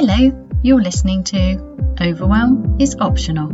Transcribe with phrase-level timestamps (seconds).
[0.00, 0.30] Hello,
[0.62, 1.58] you're listening to
[2.00, 3.48] Overwhelm is Optional.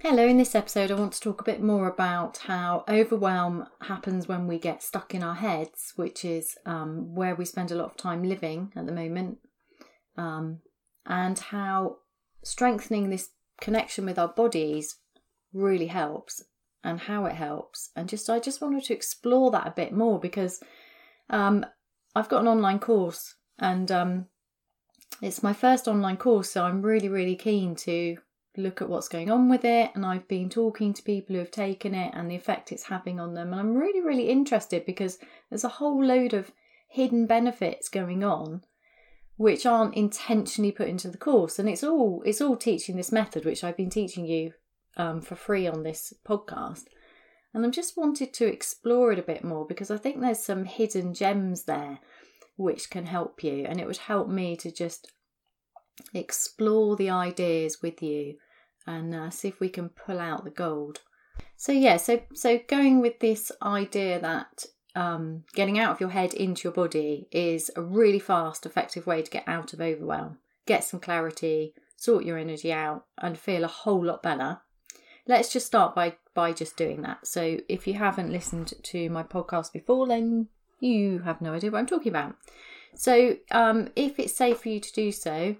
[0.00, 4.26] Hello, in this episode, I want to talk a bit more about how overwhelm happens
[4.26, 7.92] when we get stuck in our heads, which is um, where we spend a lot
[7.92, 9.38] of time living at the moment,
[10.16, 10.58] um,
[11.06, 11.98] and how
[12.42, 13.30] strengthening this
[13.60, 14.96] connection with our bodies
[15.52, 16.42] really helps
[16.84, 17.90] and how it helps.
[17.96, 20.60] And just, I just wanted to explore that a bit more because
[21.30, 21.64] um,
[22.14, 24.26] I've got an online course and um,
[25.20, 28.16] it's my first online course, so I'm really, really keen to
[28.56, 31.50] look at what's going on with it and I've been talking to people who have
[31.50, 35.18] taken it and the effect it's having on them and I'm really really interested because
[35.48, 36.52] there's a whole load of
[36.88, 38.62] hidden benefits going on
[39.36, 43.46] which aren't intentionally put into the course and it's all it's all teaching this method
[43.46, 44.52] which I've been teaching you
[44.96, 46.84] um, for free on this podcast
[47.54, 50.64] and I've just wanted to explore it a bit more because I think there's some
[50.64, 51.98] hidden gems there
[52.56, 55.12] which can help you and it would help me to just
[56.14, 58.36] explore the ideas with you
[58.86, 61.00] and uh, see if we can pull out the gold.
[61.56, 66.34] So yeah, so so going with this idea that um, getting out of your head
[66.34, 70.84] into your body is a really fast, effective way to get out of overwhelm, get
[70.84, 74.60] some clarity, sort your energy out, and feel a whole lot better.
[75.26, 77.26] Let's just start by by just doing that.
[77.26, 80.48] So if you haven't listened to my podcast before, then
[80.80, 82.34] you have no idea what I'm talking about.
[82.94, 85.56] So um, if it's safe for you to do so,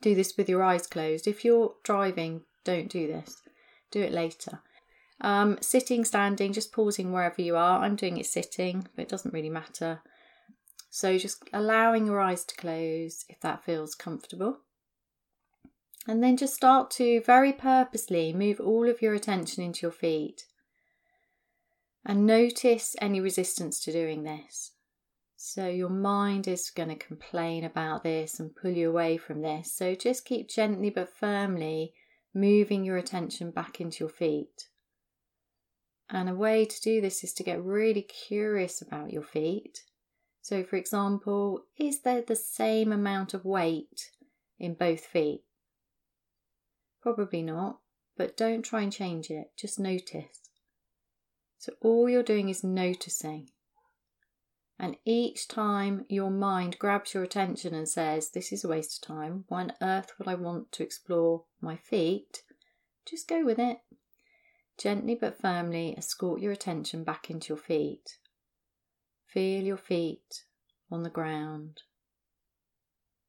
[0.00, 1.26] do this with your eyes closed.
[1.26, 3.42] If you're driving, don't do this.
[3.90, 4.60] Do it later.
[5.20, 7.80] Um, sitting, standing, just pausing wherever you are.
[7.80, 10.02] I'm doing it sitting, but it doesn't really matter.
[10.90, 14.58] So just allowing your eyes to close if that feels comfortable.
[16.06, 20.44] And then just start to very purposely move all of your attention into your feet.
[22.04, 24.72] And notice any resistance to doing this.
[25.36, 29.72] So your mind is going to complain about this and pull you away from this.
[29.72, 31.92] So just keep gently but firmly
[32.32, 34.68] moving your attention back into your feet.
[36.08, 39.80] And a way to do this is to get really curious about your feet.
[40.40, 44.10] So, for example, is there the same amount of weight
[44.60, 45.42] in both feet?
[47.06, 47.78] Probably not,
[48.16, 50.50] but don't try and change it, just notice.
[51.56, 53.50] So, all you're doing is noticing.
[54.76, 59.06] And each time your mind grabs your attention and says, This is a waste of
[59.06, 62.42] time, why on earth would I want to explore my feet?
[63.08, 63.78] Just go with it.
[64.76, 68.18] Gently but firmly escort your attention back into your feet.
[69.28, 70.42] Feel your feet
[70.90, 71.82] on the ground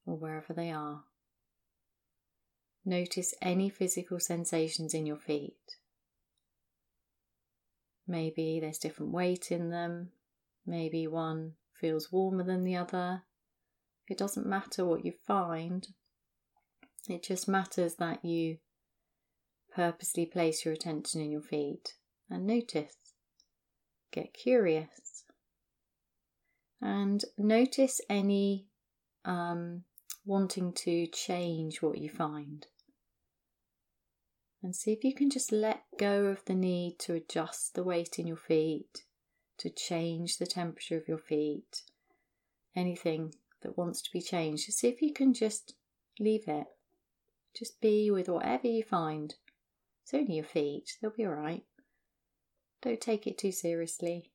[0.04, 1.04] or wherever they are.
[2.88, 5.78] Notice any physical sensations in your feet.
[8.08, 10.12] Maybe there's different weight in them,
[10.68, 13.24] Maybe one feels warmer than the other.
[14.10, 15.88] It doesn't matter what you find,
[17.08, 18.58] it just matters that you
[19.74, 21.94] purposely place your attention in your feet
[22.30, 22.98] and notice.
[24.12, 25.24] Get curious.
[26.82, 28.68] And notice any
[29.24, 29.84] um,
[30.26, 32.68] wanting to change what you find.
[34.64, 38.18] And see if you can just let go of the need to adjust the weight
[38.18, 39.04] in your feet
[39.60, 41.84] to change the temperature of your feet,
[42.76, 45.74] anything that wants to be changed, see if you can just
[46.20, 46.68] leave it.
[47.56, 49.36] Just be with whatever you find.
[50.04, 51.64] It's only your feet, they'll be alright.
[52.82, 54.32] Don't take it too seriously.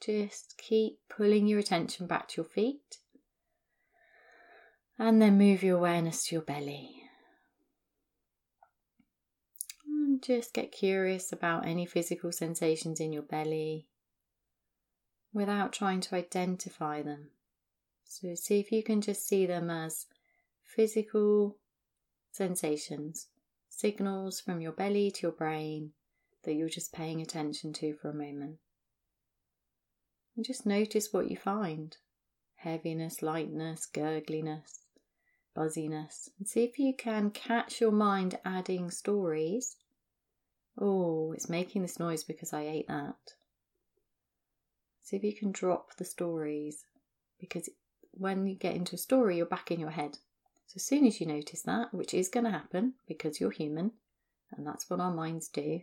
[0.00, 2.98] Just keep pulling your attention back to your feet
[4.98, 7.02] and then move your awareness to your belly.
[9.86, 13.86] And just get curious about any physical sensations in your belly
[15.32, 17.30] without trying to identify them.
[18.04, 20.06] So, see if you can just see them as
[20.62, 21.58] physical
[22.30, 23.28] sensations,
[23.68, 25.92] signals from your belly to your brain
[26.44, 28.58] that you're just paying attention to for a moment.
[30.36, 31.96] And just notice what you find
[32.56, 34.80] heaviness, lightness, gurgliness,
[35.54, 36.30] buzziness.
[36.38, 39.76] And see if you can catch your mind adding stories.
[40.78, 43.34] Oh, it's making this noise because I ate that.
[45.02, 46.84] See if you can drop the stories
[47.38, 47.68] because
[48.12, 50.18] when you get into a story, you're back in your head.
[50.66, 53.92] So as soon as you notice that, which is going to happen because you're human,
[54.50, 55.80] and that's what our minds do,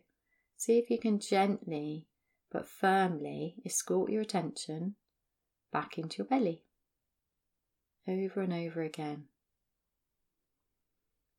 [0.57, 2.05] see if you can gently
[2.51, 4.95] but firmly escort your attention
[5.71, 6.63] back into your belly.
[8.07, 9.25] Over and over again.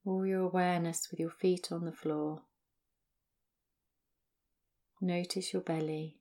[0.04, 2.42] All your awareness with your feet on the floor.
[5.00, 6.20] Notice your belly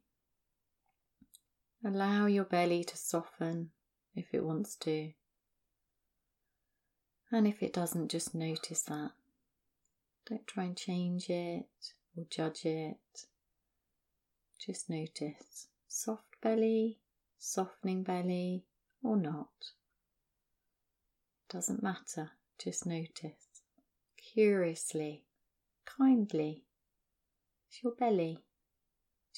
[1.83, 3.71] Allow your belly to soften
[4.13, 5.13] if it wants to.
[7.31, 9.11] And if it doesn't, just notice that.
[10.29, 13.27] Don't try and change it or judge it.
[14.59, 16.99] Just notice soft belly,
[17.37, 18.65] softening belly,
[19.01, 19.71] or not.
[21.49, 23.61] Doesn't matter, just notice.
[24.33, 25.23] Curiously,
[25.85, 26.65] kindly.
[27.69, 28.43] It's your belly.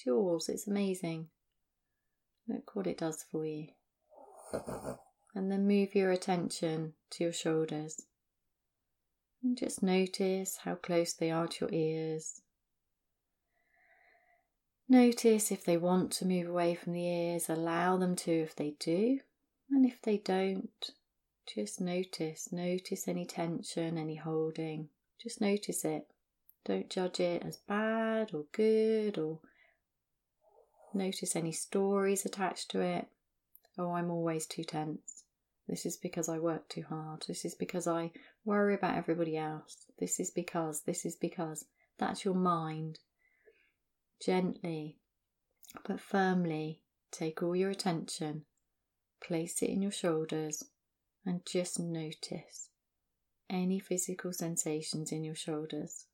[0.02, 1.28] It's yours, it's amazing.
[2.48, 3.68] Look what it does for you.
[5.36, 8.02] And then move your attention to your shoulders.
[9.44, 12.42] And just notice how close they are to your ears.
[14.90, 18.72] Notice if they want to move away from the ears, allow them to if they
[18.80, 19.20] do.
[19.70, 20.92] And if they don't,
[21.46, 22.52] just notice.
[22.52, 24.90] Notice any tension, any holding.
[25.22, 26.08] Just notice it.
[26.66, 29.40] Don't judge it as bad or good or
[30.94, 33.08] notice any stories attached to it.
[33.78, 35.24] Oh, I'm always too tense.
[35.68, 37.24] This is because I work too hard.
[37.28, 38.12] This is because I
[38.46, 39.86] worry about everybody else.
[40.00, 41.66] This is because, this is because.
[41.98, 43.00] That's your mind.
[44.24, 44.98] Gently
[45.86, 48.46] but firmly take all your attention,
[49.24, 50.64] place it in your shoulders,
[51.26, 52.70] and just notice
[53.50, 56.06] any physical sensations in your shoulders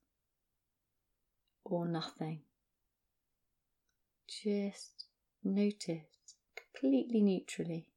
[1.64, 2.40] or nothing.
[4.28, 5.06] Just
[5.42, 7.88] notice completely neutrally.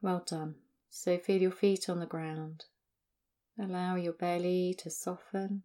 [0.00, 0.54] Well done.
[0.88, 2.64] So feel your feet on the ground.
[3.58, 5.64] Allow your belly to soften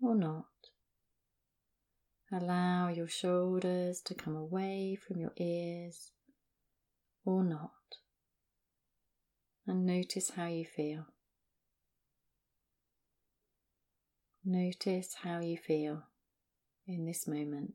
[0.00, 0.46] or not.
[2.32, 6.12] Allow your shoulders to come away from your ears
[7.24, 7.72] or not.
[9.66, 11.06] And notice how you feel.
[14.44, 16.04] Notice how you feel
[16.86, 17.74] in this moment.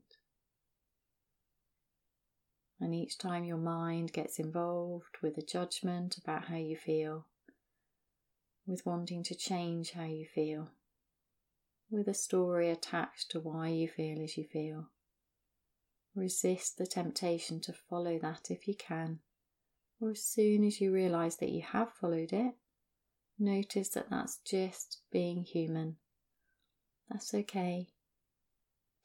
[2.80, 7.26] And each time your mind gets involved with a judgment about how you feel,
[8.66, 10.68] with wanting to change how you feel,
[11.90, 14.88] with a story attached to why you feel as you feel,
[16.14, 19.20] resist the temptation to follow that if you can,
[20.00, 22.54] or as soon as you realize that you have followed it,
[23.38, 25.96] notice that that's just being human.
[27.08, 27.88] That's okay.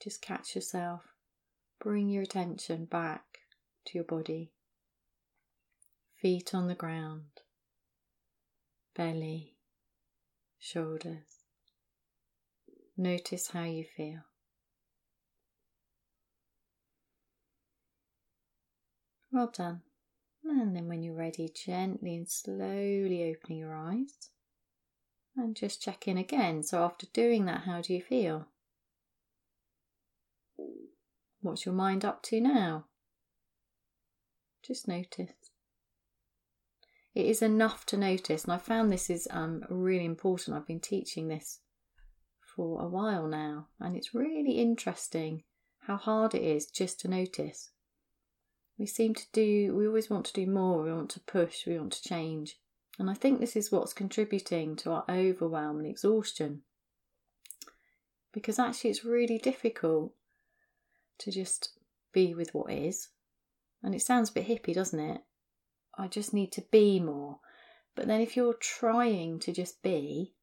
[0.01, 1.01] Just catch yourself.
[1.79, 3.39] Bring your attention back
[3.85, 4.51] to your body.
[6.19, 7.41] Feet on the ground,
[8.95, 9.55] belly,
[10.59, 11.43] shoulders.
[12.97, 14.21] Notice how you feel.
[19.31, 19.81] Well done.
[20.43, 24.29] And then, when you're ready, gently and slowly opening your eyes
[25.35, 26.63] and just check in again.
[26.63, 28.47] So, after doing that, how do you feel?
[31.41, 32.85] What's your mind up to now?
[34.63, 35.33] Just notice.
[37.15, 40.55] It is enough to notice, and I found this is um, really important.
[40.55, 41.59] I've been teaching this
[42.55, 45.43] for a while now, and it's really interesting
[45.79, 47.71] how hard it is just to notice.
[48.77, 51.77] We seem to do, we always want to do more, we want to push, we
[51.77, 52.57] want to change.
[52.99, 56.61] And I think this is what's contributing to our overwhelm and exhaustion.
[58.31, 60.13] Because actually, it's really difficult
[61.19, 61.77] to just
[62.13, 63.09] be with what is.
[63.83, 65.21] And it sounds a bit hippie, doesn't it?
[65.97, 67.39] I just need to be more.
[67.95, 70.33] But then if you're trying to just be,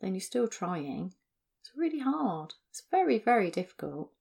[0.00, 1.14] then you're still trying.
[1.60, 2.54] It's really hard.
[2.70, 4.12] It's very, very difficult.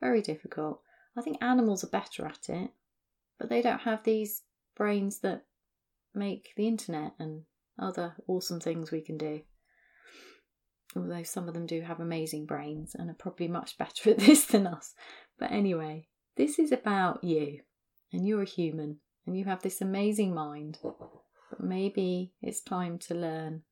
[0.00, 0.80] Very difficult.
[1.16, 2.70] I think animals are better at it,
[3.38, 4.42] but they don't have these
[4.76, 5.44] brains that
[6.14, 7.42] make the internet and
[7.78, 9.42] other awesome things we can do
[10.96, 14.44] although some of them do have amazing brains and are probably much better at this
[14.44, 14.94] than us.
[15.38, 17.60] But anyway, this is about you,
[18.12, 20.78] and you're a human, and you have this amazing mind.
[20.82, 23.62] But maybe it's time to learn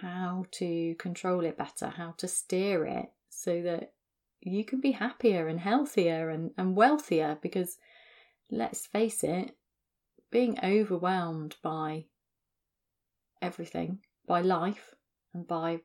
[0.00, 3.92] how to control it better, how to steer it so that
[4.40, 7.78] you can be happier and healthier and, and wealthier because
[8.50, 9.56] let's face it,
[10.30, 12.04] being overwhelmed by
[13.40, 14.94] everything, by life,
[15.32, 15.80] and by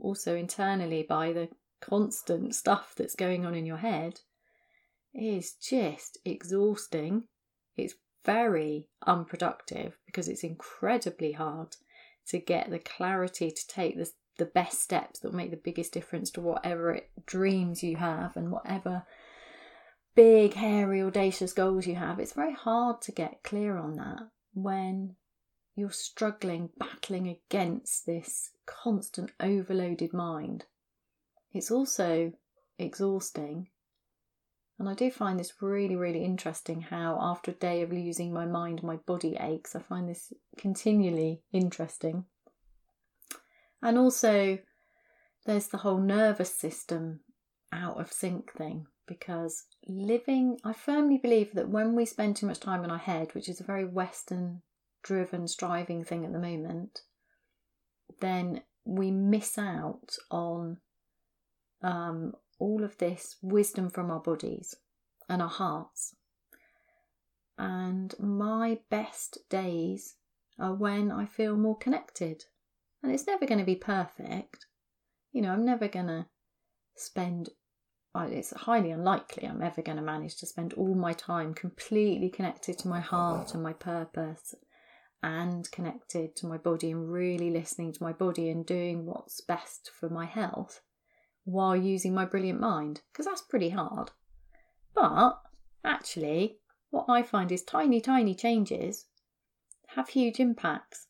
[0.00, 1.48] also internally by the
[1.80, 4.20] constant stuff that's going on in your head
[5.14, 7.24] is just exhausting.
[7.76, 7.94] It's
[8.24, 11.76] very unproductive because it's incredibly hard
[12.28, 14.08] to get the clarity to take the,
[14.38, 18.36] the best steps that will make the biggest difference to whatever it, dreams you have
[18.36, 19.04] and whatever
[20.14, 22.20] big, hairy, audacious goals you have.
[22.20, 24.20] It's very hard to get clear on that
[24.54, 25.16] when
[25.74, 30.66] you're struggling, battling against this constant overloaded mind.
[31.52, 32.32] It's also
[32.78, 33.68] exhausting
[34.78, 38.46] And I do find this really, really interesting how, after a day of losing my
[38.46, 39.76] mind, my body aches.
[39.76, 42.24] I find this continually interesting.
[43.80, 44.58] And also,
[45.46, 47.20] there's the whole nervous system
[47.72, 52.58] out of sync thing because living, I firmly believe that when we spend too much
[52.58, 54.62] time in our head, which is a very Western
[55.02, 57.00] driven, striving thing at the moment,
[58.20, 60.78] then we miss out on
[61.82, 64.74] um, all of this wisdom from our bodies
[65.28, 66.14] and our hearts.
[67.58, 70.16] And my best days
[70.58, 72.44] are when I feel more connected.
[73.02, 74.66] And it's never going to be perfect.
[75.32, 76.26] You know, I'm never going to
[76.96, 77.50] spend,
[78.14, 82.78] it's highly unlikely I'm ever going to manage to spend all my time completely connected
[82.78, 84.54] to my heart and my purpose
[85.22, 89.90] and connected to my body and really listening to my body and doing what's best
[89.98, 90.80] for my health
[91.44, 94.10] while using my brilliant mind because that's pretty hard.
[94.94, 95.40] But
[95.84, 96.58] actually,
[96.90, 99.06] what I find is tiny, tiny changes
[99.88, 101.06] have huge impacts.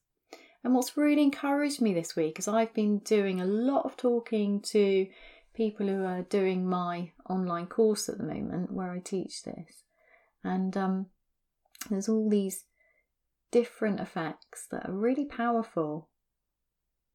[0.65, 4.61] And what's really encouraged me this week is I've been doing a lot of talking
[4.63, 5.07] to
[5.55, 9.83] people who are doing my online course at the moment where I teach this.
[10.45, 11.07] And um,
[11.91, 12.65] there's all these
[13.53, 16.09] different effects that are really powerful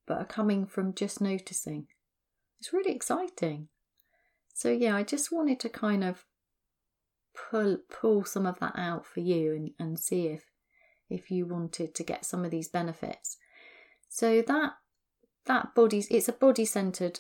[0.08, 1.88] but are coming from just noticing.
[2.60, 3.68] It's really exciting.
[4.54, 6.26] So yeah, I just wanted to kind of
[7.36, 10.46] pull pull some of that out for you and, and see if
[11.10, 13.38] if you wanted to get some of these benefits.
[14.08, 14.72] So that
[15.46, 17.20] that body it's a body centered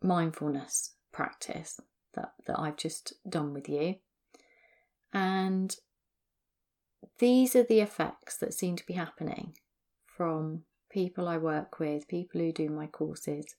[0.00, 1.80] mindfulness practice
[2.14, 3.96] that, that I've just done with you.
[5.12, 5.74] And
[7.18, 9.54] these are the effects that seem to be happening
[10.06, 13.54] from people I work with, people who do my courses,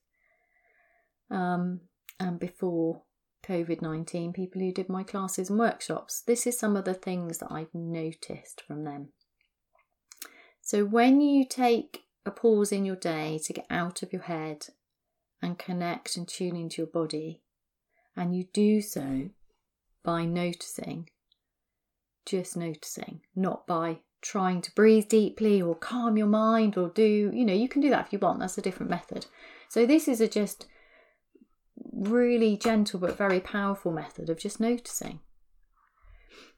[1.29, 1.81] um,
[2.19, 3.01] and before
[3.45, 6.21] COVID 19, people who did my classes and workshops.
[6.21, 9.09] This is some of the things that I've noticed from them.
[10.61, 14.67] So, when you take a pause in your day to get out of your head
[15.41, 17.41] and connect and tune into your body,
[18.15, 19.29] and you do so
[20.03, 21.09] by noticing,
[22.25, 27.45] just noticing, not by trying to breathe deeply or calm your mind or do, you
[27.45, 29.25] know, you can do that if you want, that's a different method.
[29.69, 30.67] So, this is a just
[31.91, 35.19] really gentle but very powerful method of just noticing.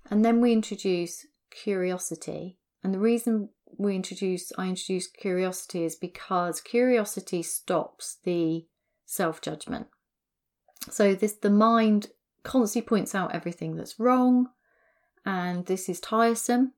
[0.10, 2.58] And then we introduce curiosity.
[2.84, 8.66] And the reason we introduce I introduce curiosity is because curiosity stops the
[9.06, 9.88] self-judgment.
[10.90, 12.08] So this the mind
[12.44, 14.48] constantly points out everything that's wrong
[15.28, 16.74] and this is tiresome.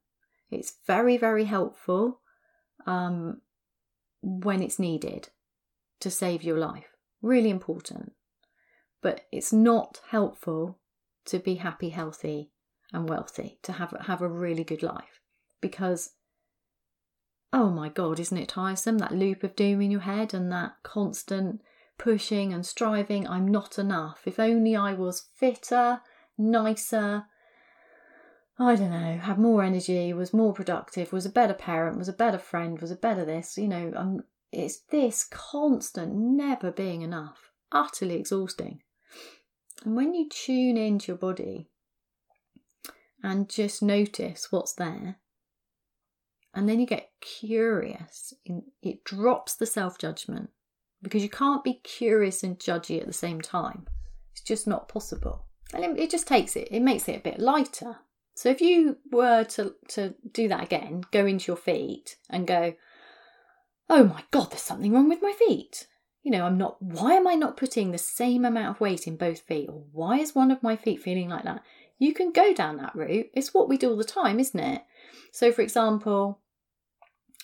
[0.52, 2.20] It's very, very helpful
[2.86, 3.40] um,
[4.22, 5.30] when it's needed
[6.02, 6.88] to save your life.
[7.22, 8.12] Really important
[9.02, 10.78] but it's not helpful
[11.26, 12.52] to be happy, healthy,
[12.92, 15.22] and wealthy, to have, have a really good life.
[15.62, 16.12] Because,
[17.54, 18.98] oh my God, isn't it tiresome?
[18.98, 21.62] That loop of doom in your head and that constant
[21.98, 23.28] pushing and striving.
[23.28, 24.22] I'm not enough.
[24.26, 26.02] If only I was fitter,
[26.38, 27.26] nicer,
[28.60, 32.14] I don't know, had more energy, was more productive, was a better parent, was a
[32.14, 37.52] better friend, was a better this, you know, I'm, it's this constant never being enough,
[37.72, 38.82] utterly exhausting.
[39.86, 41.70] And when you tune into your body
[43.24, 45.20] and just notice what's there,
[46.54, 48.34] and then you get curious,
[48.82, 50.50] it drops the self judgment
[51.02, 53.88] because you can't be curious and judgy at the same time.
[54.34, 55.46] It's just not possible.
[55.74, 57.98] And it just takes it, it makes it a bit lighter.
[58.40, 62.74] So if you were to, to do that again, go into your feet and go,
[63.90, 65.88] oh my God, there's something wrong with my feet
[66.24, 69.16] you know, I'm not, why am I not putting the same amount of weight in
[69.16, 69.70] both feet?
[69.70, 71.64] Or why is one of my feet feeling like that?
[71.98, 73.28] You can go down that route.
[73.34, 74.84] It's what we do all the time, isn't it?
[75.32, 76.40] So, for example,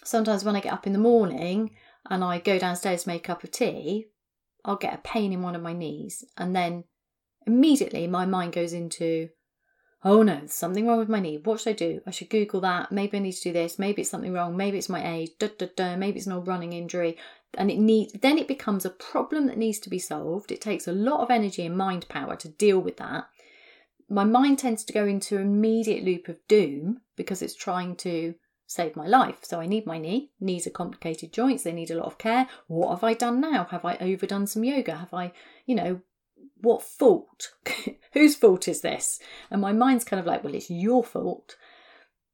[0.04, 1.76] sometimes when I get up in the morning
[2.10, 4.08] and I go downstairs to make a cup of tea,
[4.64, 6.24] I'll get a pain in one of my knees.
[6.38, 6.84] And then
[7.48, 9.30] immediately my mind goes into,
[10.04, 11.38] oh no, something wrong with my knee.
[11.38, 12.02] What should I do?
[12.06, 12.92] I should Google that.
[12.92, 13.80] Maybe I need to do this.
[13.80, 14.56] Maybe it's something wrong.
[14.56, 15.32] Maybe it's my age.
[15.40, 15.96] Duh.
[15.98, 17.18] Maybe it's an old running injury
[17.58, 20.88] and it needs then it becomes a problem that needs to be solved it takes
[20.88, 23.28] a lot of energy and mind power to deal with that
[24.10, 28.36] my mind tends to go into an immediate loop of doom because it's trying to
[28.68, 31.98] save my life so i need my knee knees are complicated joints they need a
[31.98, 35.32] lot of care what have i done now have i overdone some yoga have i
[35.66, 36.02] you know
[36.62, 37.54] what fault
[38.16, 39.20] whose fault is this
[39.52, 41.56] and my mind's kind of like well it's your fault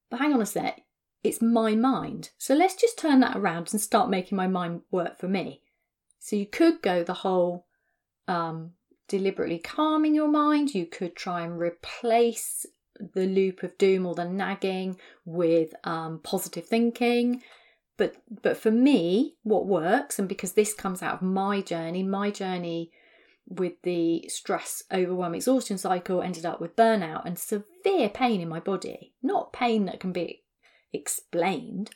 [0.10, 0.82] but hang on a sec
[1.24, 2.32] it's my mind.
[2.38, 5.62] So let's just turn that around and start making my mind work for me.
[6.20, 7.68] So you could go the whole
[8.28, 8.72] um,
[9.08, 10.74] deliberately calming your mind.
[10.74, 12.66] You could try and replace
[13.14, 17.44] the loop of doom or the nagging with um, positive thinking.
[17.98, 22.32] But but for me, what works, and because this comes out of my journey, my
[22.32, 22.92] journey
[23.60, 28.60] with the stress, overwhelm, exhaustion cycle ended up with burnout and severe pain in my
[28.60, 29.14] body.
[29.22, 30.44] Not pain that can be
[30.94, 31.92] explained.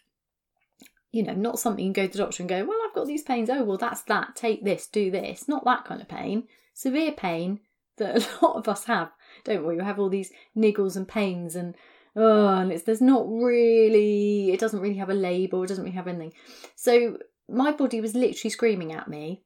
[1.12, 3.08] You know, not something you can go to the doctor and go, well, I've got
[3.08, 3.50] these pains.
[3.50, 4.36] Oh, well, that's that.
[4.36, 5.48] Take this, do this.
[5.48, 6.48] Not that kind of pain.
[6.74, 7.62] Severe pain
[7.98, 9.12] that a lot of us have,
[9.44, 9.78] don't we?
[9.78, 11.76] We have all these niggles and pains and
[12.16, 15.96] oh, and it's there's not really it doesn't really have a label, it doesn't really
[15.96, 16.34] have anything.
[16.76, 17.18] So
[17.50, 19.44] my body was literally screaming at me,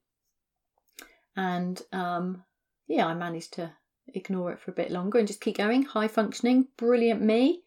[1.39, 2.43] and um,
[2.89, 3.71] yeah, I managed to
[4.13, 5.83] ignore it for a bit longer and just keep going.
[5.83, 7.61] High functioning, brilliant me,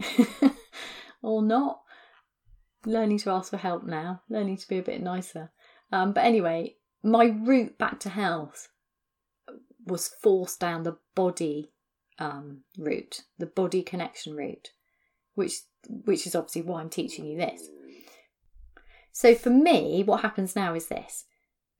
[1.22, 1.80] or not.
[2.84, 5.50] Learning to ask for help now, learning to be a bit nicer.
[5.90, 8.68] Um, but anyway, my route back to health
[9.84, 11.72] was forced down the body
[12.20, 14.70] um, route, the body connection route,
[15.34, 17.68] which which is obviously why I'm teaching you this.
[19.10, 21.24] So for me, what happens now is this,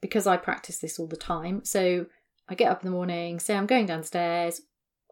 [0.07, 1.65] because I practice this all the time.
[1.65, 2.07] So
[2.49, 4.63] I get up in the morning, say I'm going downstairs.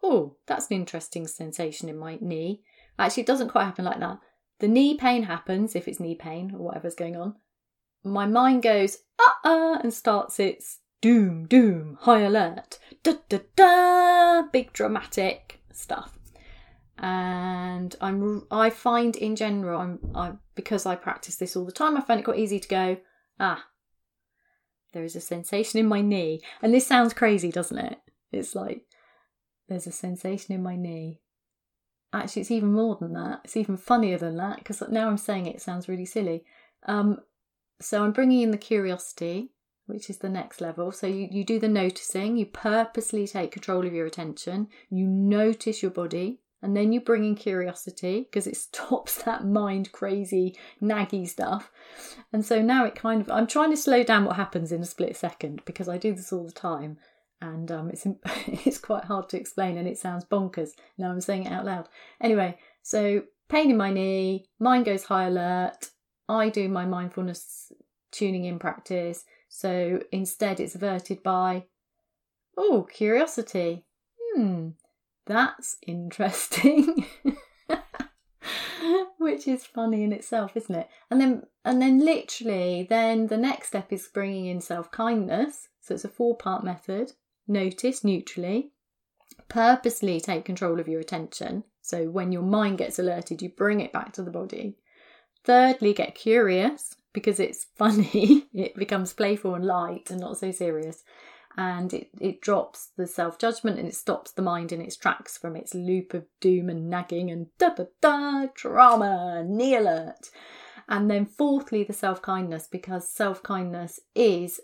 [0.02, 2.62] Oh, that's an interesting sensation in my knee.
[2.98, 4.20] Actually, it doesn't quite happen like that.
[4.60, 7.34] The knee pain happens if it's knee pain or whatever's going on.
[8.04, 14.42] My mind goes, uh uh, and starts its doom, doom, high alert, da da da,
[14.52, 16.18] big dramatic stuff.
[16.98, 21.96] And I'm, I find in general, I'm, I because I practice this all the time,
[21.96, 22.96] I find it quite easy to go,
[23.40, 23.64] ah,
[24.94, 27.98] there is a sensation in my knee, and this sounds crazy, doesn't it?
[28.32, 28.86] It's like
[29.68, 31.20] there's a sensation in my knee.
[32.12, 33.40] Actually, it's even more than that.
[33.44, 36.44] It's even funnier than that because now I'm saying it, it sounds really silly.
[36.86, 37.18] Um,
[37.80, 39.50] so I'm bringing in the curiosity
[39.86, 40.92] which is the next level.
[40.92, 45.82] So you, you do the noticing, you purposely take control of your attention, you notice
[45.82, 51.28] your body, and then you bring in curiosity because it stops that mind crazy, naggy
[51.28, 51.70] stuff.
[52.32, 54.86] And so now it kind of, I'm trying to slow down what happens in a
[54.86, 56.98] split second because I do this all the time.
[57.40, 58.06] And um, it's
[58.66, 60.70] it's quite hard to explain, and it sounds bonkers.
[60.96, 61.88] Now I'm saying it out loud.
[62.20, 65.90] Anyway, so pain in my knee, mind goes high alert.
[66.26, 67.70] I do my mindfulness
[68.10, 71.66] tuning in practice so instead, it's averted by,
[72.58, 73.84] oh, curiosity.
[74.18, 74.70] Hmm,
[75.26, 77.06] that's interesting.
[79.18, 80.88] Which is funny in itself, isn't it?
[81.10, 85.68] And then, and then, literally, then the next step is bringing in self kindness.
[85.80, 87.12] So it's a four part method.
[87.46, 88.72] Notice neutrally,
[89.48, 91.64] purposely take control of your attention.
[91.82, 94.76] So when your mind gets alerted, you bring it back to the body.
[95.44, 101.04] Thirdly, get curious because it's funny, it becomes playful and light and not so serious.
[101.56, 105.38] And it, it drops the self judgment and it stops the mind in its tracks
[105.38, 110.30] from its loop of doom and nagging and da da da drama, knee alert.
[110.88, 114.60] And then, fourthly, the self kindness, because self kindness is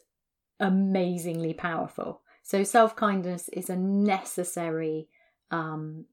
[0.59, 2.23] amazingly powerful.
[2.43, 5.09] So, self kindness is a necessary
[5.51, 6.07] um,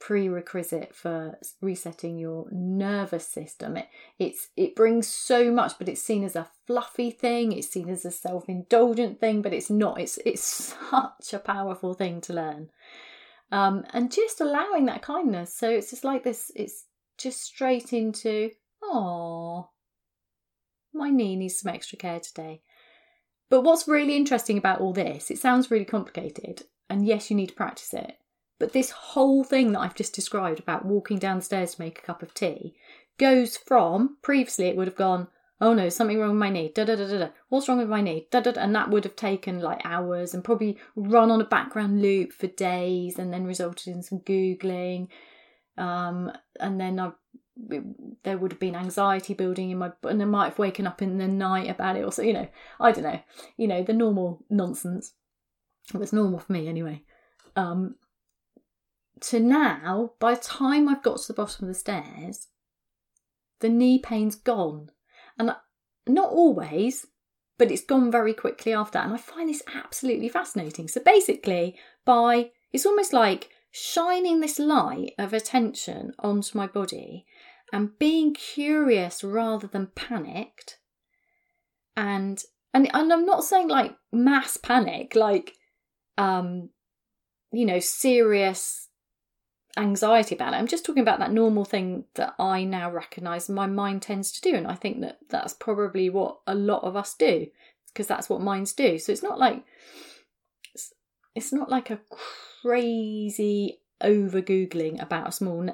[0.00, 3.76] prerequisite for resetting your nervous system.
[3.76, 7.52] It it's it brings so much, but it's seen as a fluffy thing.
[7.52, 10.00] It's seen as a self-indulgent thing, but it's not.
[10.00, 10.42] It's it's
[10.90, 12.70] such a powerful thing to learn.
[13.52, 15.54] Um, and just allowing that kindness.
[15.54, 16.50] So it's just like this.
[16.56, 16.86] It's
[17.18, 18.50] just straight into
[18.82, 19.68] oh,
[20.94, 22.62] my knee needs some extra care today.
[23.50, 27.48] But what's really interesting about all this, it sounds really complicated, and yes, you need
[27.48, 28.16] to practice it.
[28.60, 32.22] But this whole thing that I've just described about walking downstairs to make a cup
[32.22, 32.76] of tea
[33.18, 35.28] goes from previously it would have gone,
[35.62, 37.28] oh no, something wrong with my knee, da da da da da.
[37.48, 38.28] What's wrong with my knee?
[38.30, 38.60] Da da da.
[38.60, 42.48] And that would have taken like hours and probably run on a background loop for
[42.48, 45.08] days and then resulted in some Googling.
[45.78, 47.12] Um, and then I,
[48.24, 51.16] there would have been anxiety building in my, and I might have woken up in
[51.16, 53.20] the night about it or so, you know, I don't know,
[53.56, 55.14] you know, the normal nonsense.
[55.94, 57.04] It was normal for me anyway.
[57.56, 57.94] Um,
[59.20, 62.48] to now, by the time I've got to the bottom of the stairs,
[63.60, 64.90] the knee pain's gone.
[65.38, 65.54] And
[66.06, 67.06] not always,
[67.58, 68.98] but it's gone very quickly after.
[68.98, 70.88] And I find this absolutely fascinating.
[70.88, 77.26] So basically, by it's almost like shining this light of attention onto my body
[77.72, 80.78] and being curious rather than panicked.
[81.96, 85.54] And and and I'm not saying like mass panic, like
[86.16, 86.70] um,
[87.52, 88.88] you know, serious
[89.76, 90.56] anxiety about it.
[90.56, 94.40] I'm just talking about that normal thing that I now recognize my mind tends to
[94.40, 94.56] do.
[94.56, 97.46] And I think that that's probably what a lot of us do
[97.88, 98.98] because that's what minds do.
[98.98, 99.64] So it's not like
[101.34, 102.00] it's not like a
[102.62, 105.68] crazy over googling about a small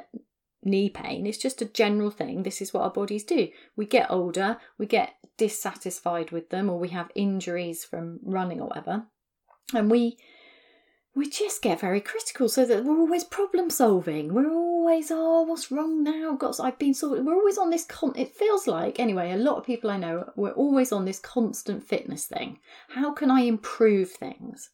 [0.62, 1.26] knee pain.
[1.26, 2.42] It's just a general thing.
[2.42, 3.48] This is what our bodies do.
[3.76, 8.68] We get older, we get dissatisfied with them, or we have injuries from running or
[8.68, 9.06] whatever,
[9.74, 10.18] and we
[11.16, 12.48] we just get very critical.
[12.48, 14.34] So that we're always problem solving.
[14.34, 16.36] We're always oh, what's wrong now?
[16.36, 17.24] Got I've been sort.
[17.24, 17.86] We're always on this.
[17.86, 19.32] Con- it feels like anyway.
[19.32, 22.58] A lot of people I know we're always on this constant fitness thing.
[22.90, 24.70] How can I improve things?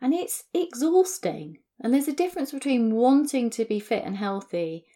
[0.00, 1.58] And it's exhausting.
[1.80, 4.86] And there's a difference between wanting to be fit and healthy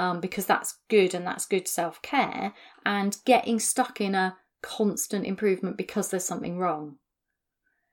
[0.00, 2.52] um, because that's good and that's good self care,
[2.84, 6.96] and getting stuck in a constant improvement because there's something wrong.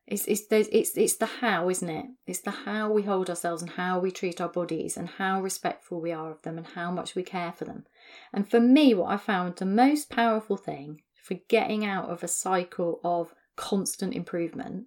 [0.07, 2.05] It's, it's, it's, it's the how, isn't it?
[2.25, 5.99] It's the how we hold ourselves and how we treat our bodies and how respectful
[5.99, 7.85] we are of them and how much we care for them.
[8.31, 12.27] And for me, what I found the most powerful thing for getting out of a
[12.27, 14.85] cycle of constant improvement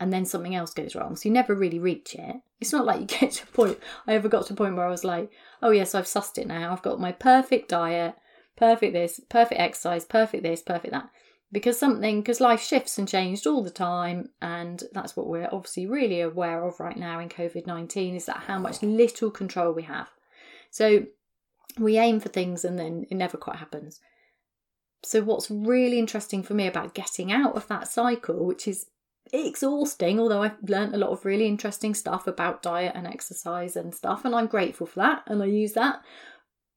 [0.00, 1.14] and then something else goes wrong.
[1.14, 2.36] So you never really reach it.
[2.60, 3.78] It's not like you get to a point.
[4.06, 5.30] I ever got to a point where I was like,
[5.62, 6.72] oh, yes, I've sussed it now.
[6.72, 8.16] I've got my perfect diet,
[8.56, 11.08] perfect this, perfect exercise, perfect this, perfect that.
[11.54, 14.30] Because something, because life shifts and changed all the time.
[14.42, 18.44] And that's what we're obviously really aware of right now in COVID 19 is that
[18.48, 20.10] how much little control we have.
[20.70, 21.06] So
[21.78, 24.00] we aim for things and then it never quite happens.
[25.04, 28.86] So, what's really interesting for me about getting out of that cycle, which is
[29.32, 33.94] exhausting, although I've learned a lot of really interesting stuff about diet and exercise and
[33.94, 36.02] stuff, and I'm grateful for that and I use that.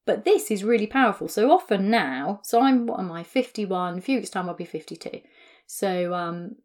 [0.07, 1.27] But this is really powerful.
[1.27, 4.65] So often now, so I'm what am I, 51, a few weeks' time I'll be
[4.65, 5.21] 52.
[5.67, 6.55] So um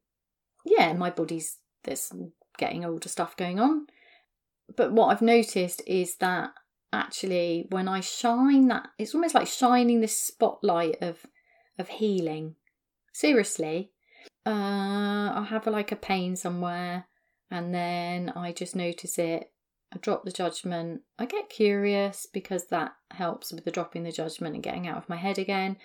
[0.65, 2.13] yeah, my body's there's
[2.57, 3.89] getting older stuff going on.
[4.77, 6.51] But what I've noticed is that
[6.93, 11.27] actually when I shine that it's almost like shining this spotlight of
[11.81, 12.55] of healing.
[13.13, 13.91] Seriously,
[14.47, 17.07] uh, I'll have like a pain somewhere
[17.51, 19.52] and then I just notice it.
[19.93, 21.03] I drop the judgment.
[21.19, 25.09] I get curious because that helps with the dropping the judgment and getting out of
[25.09, 25.77] my head again.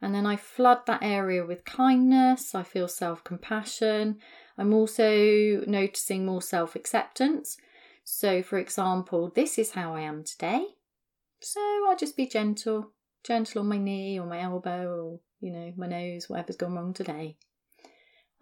[0.00, 2.54] And then I flood that area with kindness.
[2.54, 4.18] I feel self compassion.
[4.56, 7.58] I'm also noticing more self acceptance.
[8.02, 10.64] So, for example, this is how I am today.
[11.40, 12.92] So I'll just be gentle,
[13.24, 16.94] gentle on my knee or my elbow or, you know, my nose, whatever's gone wrong
[16.94, 17.36] today.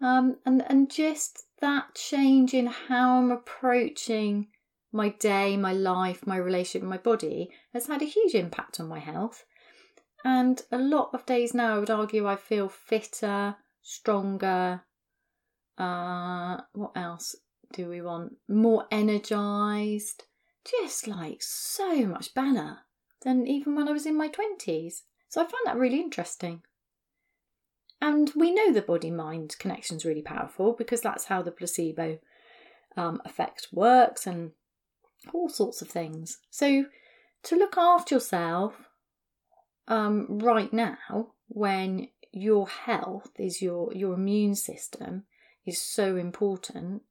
[0.01, 4.47] Um, and, and just that change in how I'm approaching
[4.91, 8.87] my day, my life, my relationship with my body has had a huge impact on
[8.87, 9.45] my health.
[10.25, 14.81] And a lot of days now, I would argue I feel fitter, stronger.
[15.77, 17.35] Uh, what else
[17.71, 18.33] do we want?
[18.47, 20.23] More energized.
[20.65, 22.79] Just like so much better
[23.23, 25.01] than even when I was in my 20s.
[25.29, 26.63] So I find that really interesting.
[28.01, 32.19] And we know the body mind connection is really powerful because that's how the placebo
[32.95, 34.51] um, effect works and
[35.33, 36.39] all sorts of things.
[36.49, 36.85] So,
[37.43, 38.73] to look after yourself
[39.87, 45.23] um, right now, when your health is your, your immune system
[45.65, 47.03] is so important,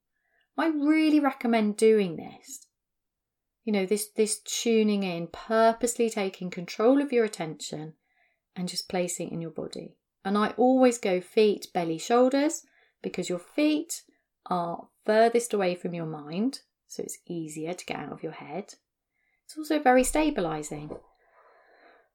[0.57, 2.67] I really recommend doing this.
[3.63, 7.93] You know, this, this tuning in, purposely taking control of your attention
[8.55, 9.95] and just placing it in your body.
[10.25, 12.63] And I always go feet, belly, shoulders
[13.01, 14.03] because your feet
[14.47, 16.59] are furthest away from your mind,
[16.89, 18.73] so it's easier to get out of your head.
[19.45, 20.97] It's also very stabilizing.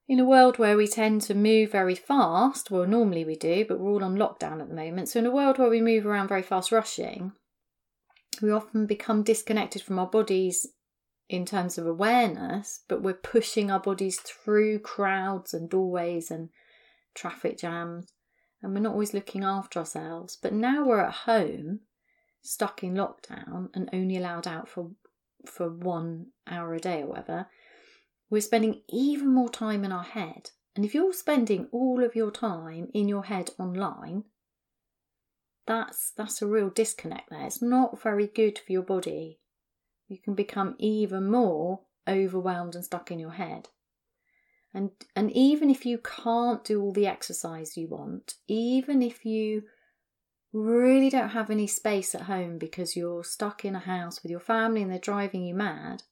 [0.07, 3.79] In a world where we tend to move very fast, well, normally we do, but
[3.79, 5.09] we're all on lockdown at the moment.
[5.09, 7.31] So, in a world where we move around very fast, rushing,
[8.41, 10.67] we often become disconnected from our bodies
[11.27, 16.49] in terms of awareness, but we're pushing our bodies through crowds and doorways and
[17.15, 18.13] traffic jams,
[18.61, 20.37] and we're not always looking after ourselves.
[20.39, 21.79] But now we're at home,
[22.45, 24.91] stuck in lockdown, and only allowed out for
[25.45, 27.47] for one hour a day or whatever,
[28.29, 30.49] we're spending even more time in our head.
[30.75, 34.25] And if you're spending all of your time in your head online,
[35.65, 37.45] that's that's a real disconnect there.
[37.45, 39.39] It's not very good for your body.
[40.07, 43.69] You can become even more overwhelmed and stuck in your head.
[44.73, 49.63] And and even if you can't do all the exercise you want, even if you
[50.55, 54.39] really don't have any space at home because you're stuck in a house with your
[54.39, 56.03] family and they're driving you mad,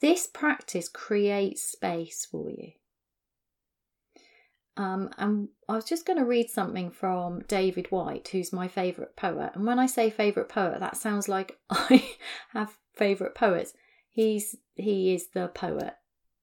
[0.00, 2.72] this practice creates space for you.
[4.78, 9.16] Um, and I was just going to read something from David Whyte, who's my favourite
[9.16, 9.50] poet.
[9.54, 12.08] And when I say favourite poet, that sounds like I
[12.54, 13.74] have favourite poets.
[14.08, 15.94] He's he is the poet.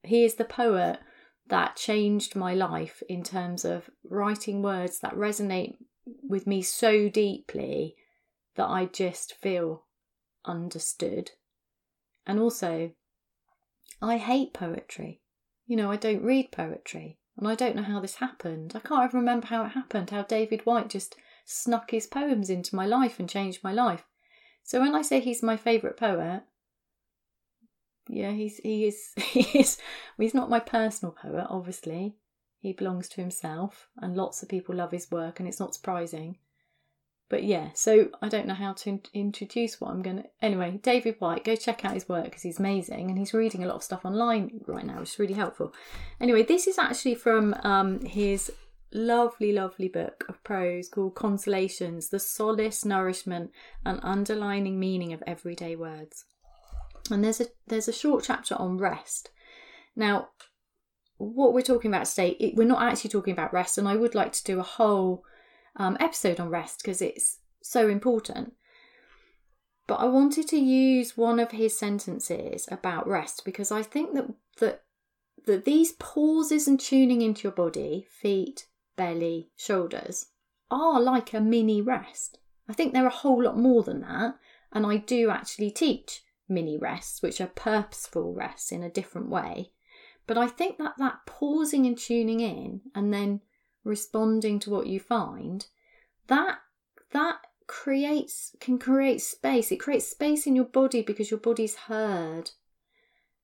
[0.04, 1.00] He is the poet
[1.48, 5.78] that changed my life in terms of writing words that resonate
[6.22, 7.96] with me so deeply
[8.56, 9.86] that I just feel
[10.46, 11.32] understood.
[12.26, 12.92] And also,
[14.02, 15.22] I hate poetry.
[15.66, 17.20] You know, I don't read poetry.
[17.38, 18.74] And I don't know how this happened.
[18.76, 22.76] I can't even remember how it happened, how David Whyte just snuck his poems into
[22.76, 24.04] my life and changed my life.
[24.64, 26.44] So when I say he's my favourite poet,
[28.10, 29.78] yeah, he's he is he is
[30.18, 32.16] he's not my personal poet, obviously.
[32.60, 36.38] He belongs to himself and lots of people love his work and it's not surprising.
[37.30, 40.24] But yeah, so I don't know how to in- introduce what I'm going to.
[40.42, 43.68] Anyway, David Whyte, go check out his work because he's amazing and he's reading a
[43.68, 45.72] lot of stuff online right now, which is really helpful.
[46.20, 48.52] Anyway, this is actually from um, his
[48.92, 53.52] lovely, lovely book of prose called Consolations The Solace, Nourishment,
[53.86, 56.26] and Underlying Meaning of Everyday Words.
[57.12, 59.30] And there's a there's a short chapter on rest.
[59.96, 60.30] Now,
[61.20, 64.16] what we're talking about today, it, we're not actually talking about rest, and I would
[64.16, 65.24] like to do a whole
[65.76, 68.54] um, episode on rest because it's so important.
[69.86, 74.34] But I wanted to use one of his sentences about rest because I think that
[74.60, 74.84] that
[75.46, 80.28] that these pauses and tuning into your body, feet, belly, shoulders,
[80.72, 82.38] are like a mini rest.
[82.70, 84.36] I think they're a whole lot more than that,
[84.72, 89.72] and I do actually teach mini rests, which are purposeful rests in a different way.
[90.30, 93.42] But I think that that pausing and tuning in and then
[93.84, 95.66] responding to what you find,
[96.28, 96.60] that
[97.14, 99.72] that creates can create space.
[99.72, 102.52] It creates space in your body because your body's heard.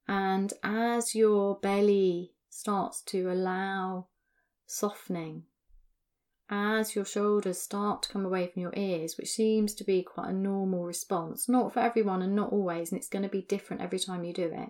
[0.08, 4.10] And as your belly starts to allow
[4.67, 5.45] softening,
[6.52, 10.30] as your shoulders start to come away from your ears, which seems to be quite
[10.30, 13.82] a normal response, not for everyone and not always, and it's going to be different
[13.82, 14.69] every time you do it.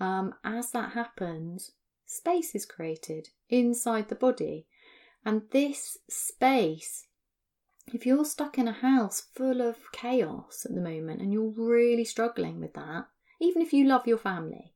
[0.00, 1.72] Um, as that happens,
[2.06, 4.66] space is created inside the body.
[5.24, 7.06] And this space,
[7.92, 12.04] if you're stuck in a house full of chaos at the moment and you're really
[12.04, 13.08] struggling with that,
[13.40, 14.72] even if you love your family,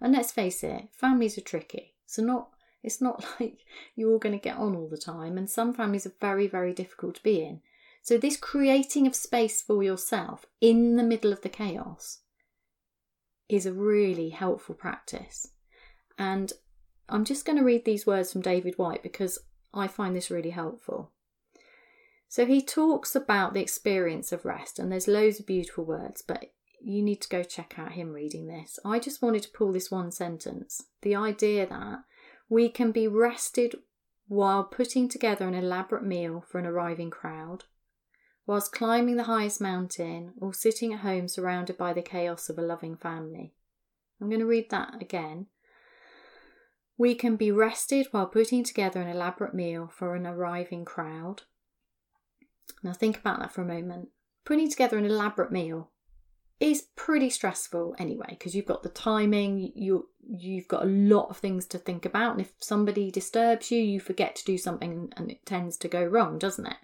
[0.00, 1.94] and let's face it, families are tricky.
[2.06, 2.48] So not
[2.82, 3.58] it's not like
[3.96, 6.72] you're all going to get on all the time, and some families are very, very
[6.72, 7.60] difficult to be in.
[8.02, 12.20] So, this creating of space for yourself in the middle of the chaos
[13.48, 15.48] is a really helpful practice.
[16.18, 16.52] And
[17.08, 19.38] I'm just going to read these words from David Whyte because
[19.72, 21.12] I find this really helpful.
[22.30, 26.52] So, he talks about the experience of rest, and there's loads of beautiful words, but
[26.80, 28.78] you need to go check out him reading this.
[28.84, 32.00] I just wanted to pull this one sentence the idea that
[32.48, 33.76] we can be rested
[34.26, 37.64] while putting together an elaborate meal for an arriving crowd,
[38.48, 42.62] whilst climbing the highest mountain, or sitting at home surrounded by the chaos of a
[42.62, 43.52] loving family.
[44.18, 45.46] I'm going to read that again.
[46.96, 51.42] We can be rested while putting together an elaborate meal for an arriving crowd.
[52.82, 54.08] Now, think about that for a moment.
[54.46, 55.90] Putting together an elaborate meal
[56.58, 61.36] is pretty stressful anyway because you've got the timing you you've got a lot of
[61.36, 65.30] things to think about and if somebody disturbs you you forget to do something and
[65.30, 66.78] it tends to go wrong doesn't it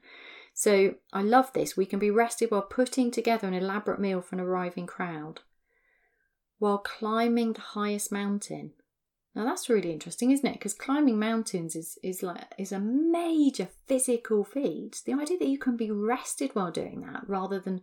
[0.54, 1.76] so i love this.
[1.76, 5.40] We can be rested while putting together an elaborate meal for an arriving crowd.
[6.58, 8.72] While climbing the highest mountain.
[9.34, 10.54] Now that's really interesting isn't it?
[10.54, 15.02] Because climbing mountains is is like is a major physical feat.
[15.04, 17.82] The idea that you can be rested while doing that rather than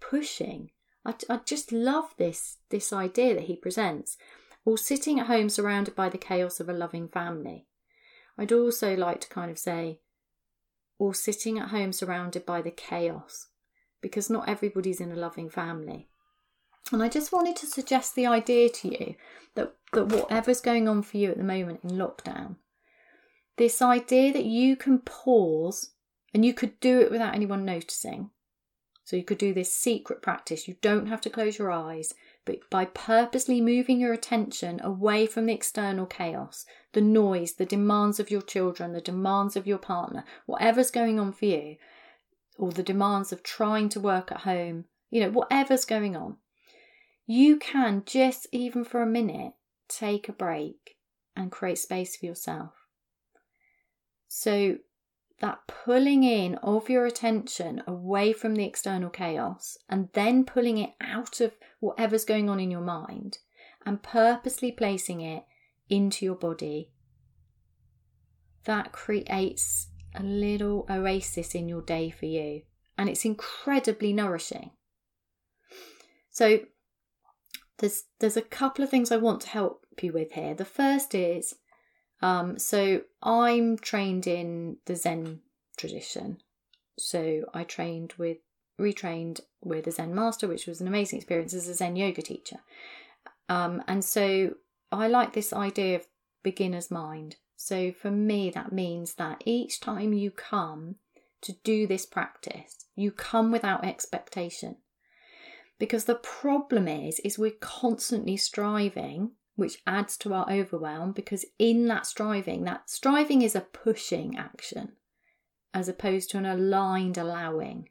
[0.00, 0.70] pushing.
[1.04, 4.16] I, I just love this this idea that he presents,
[4.64, 7.66] or sitting at home surrounded by the chaos of a loving family.
[8.38, 10.00] I'd also like to kind of say,
[10.98, 13.48] or sitting at home surrounded by the chaos,
[14.00, 16.08] because not everybody's in a loving family.
[16.92, 19.14] And I just wanted to suggest the idea to you
[19.54, 22.56] that, that whatever's going on for you at the moment in lockdown,
[23.56, 25.92] this idea that you can pause
[26.32, 28.30] and you could do it without anyone noticing,
[29.04, 30.68] so you could do this secret practice.
[30.68, 32.12] You don't have to close your eyes,
[32.44, 38.18] but by purposely moving your attention away from the external chaos, the noise, the demands
[38.18, 41.76] of your children, the demands of your partner, whatever's going on for you,
[42.56, 46.38] or the demands of trying to work at home, you know, whatever's going on,
[47.26, 49.52] you can just even for a minute
[49.88, 50.96] take a break
[51.36, 52.72] and create space for yourself.
[54.26, 54.78] So
[55.40, 60.94] that pulling in of your attention away from the external chaos and then pulling it
[61.02, 63.36] out of whatever's going on in your mind
[63.84, 65.44] and purposely placing it
[65.88, 66.90] into your body,
[68.64, 72.62] that creates a little oasis in your day for you.
[72.98, 74.70] And it's incredibly nourishing.
[76.30, 76.60] So,
[77.78, 80.54] there's, there's a couple of things I want to help you with here.
[80.54, 81.54] The first is
[82.22, 85.40] um, so I'm trained in the Zen
[85.76, 86.38] tradition.
[86.98, 88.38] So I trained with
[88.80, 92.58] retrained with a Zen master, which was an amazing experience as a Zen yoga teacher.
[93.48, 94.54] Um, and so
[94.96, 96.06] I like this idea of
[96.42, 97.36] beginner's mind.
[97.56, 100.96] So for me, that means that each time you come
[101.42, 104.76] to do this practice, you come without expectation.
[105.78, 111.12] Because the problem is, is we're constantly striving, which adds to our overwhelm.
[111.12, 114.92] Because in that striving, that striving is a pushing action,
[115.74, 117.90] as opposed to an aligned allowing,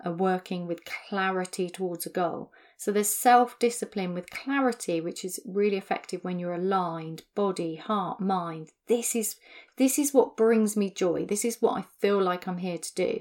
[0.00, 2.52] a working with clarity towards a goal.
[2.82, 8.20] So there's self discipline with clarity, which is really effective when you're aligned, body, heart,
[8.20, 8.72] mind.
[8.88, 9.36] This is
[9.76, 11.24] this is what brings me joy.
[11.24, 13.20] This is what I feel like I'm here to do.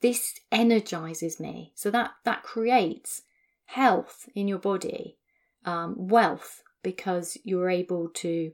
[0.00, 1.72] This energizes me.
[1.74, 3.24] So that that creates
[3.66, 5.18] health in your body,
[5.66, 8.52] um, wealth because you're able to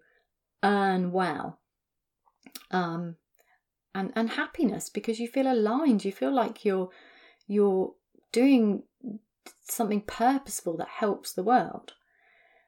[0.64, 1.61] earn well,
[2.73, 3.14] um,
[3.94, 6.05] and and happiness because you feel aligned.
[6.05, 6.88] You feel like you're
[7.47, 7.94] you're
[8.33, 8.83] doing
[9.62, 11.94] something purposeful that helps the world.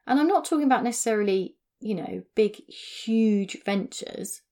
[0.07, 4.43] And I'm not talking about necessarily, you know, big, huge ventures.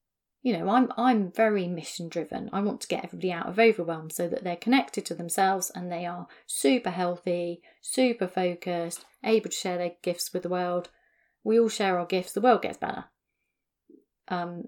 [0.43, 2.51] You know, I'm I'm very mission driven.
[2.53, 5.91] I want to get everybody out of overwhelm so that they're connected to themselves and
[5.91, 10.91] they are super healthy, super focused, able to share their gifts with the world.
[11.45, 13.05] We all share our gifts, the world gets better.
[14.29, 14.65] Um,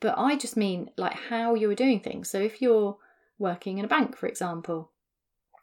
[0.00, 2.30] but I just mean like how you are doing things.
[2.30, 2.96] So if you're
[3.38, 4.92] working in a bank, for example,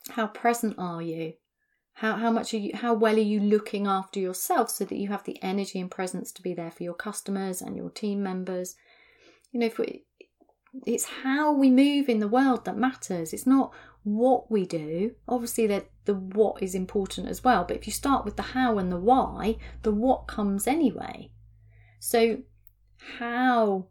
[0.09, 1.33] how present are you?
[1.93, 5.09] How how much are you how well are you looking after yourself so that you
[5.09, 8.75] have the energy and presence to be there for your customers and your team members?
[9.51, 10.05] You know, if we,
[10.85, 13.31] it's how we move in the world that matters.
[13.31, 13.71] It's not
[14.03, 15.11] what we do.
[15.27, 17.63] Obviously, that the what is important as well.
[17.63, 21.31] But if you start with the how and the why, the what comes anyway.
[21.99, 22.39] So,
[23.19, 23.87] how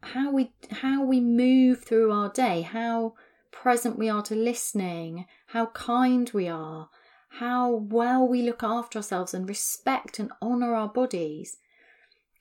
[0.00, 3.14] how we how we move through our day, how
[3.50, 6.88] present we are to listening, how kind we are,
[7.28, 11.58] how well we look after ourselves and respect and honour our bodies.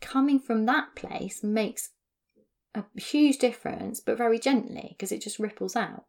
[0.02, 1.90] Coming from that place makes
[2.74, 6.06] a huge difference, but very gently because it just ripples out.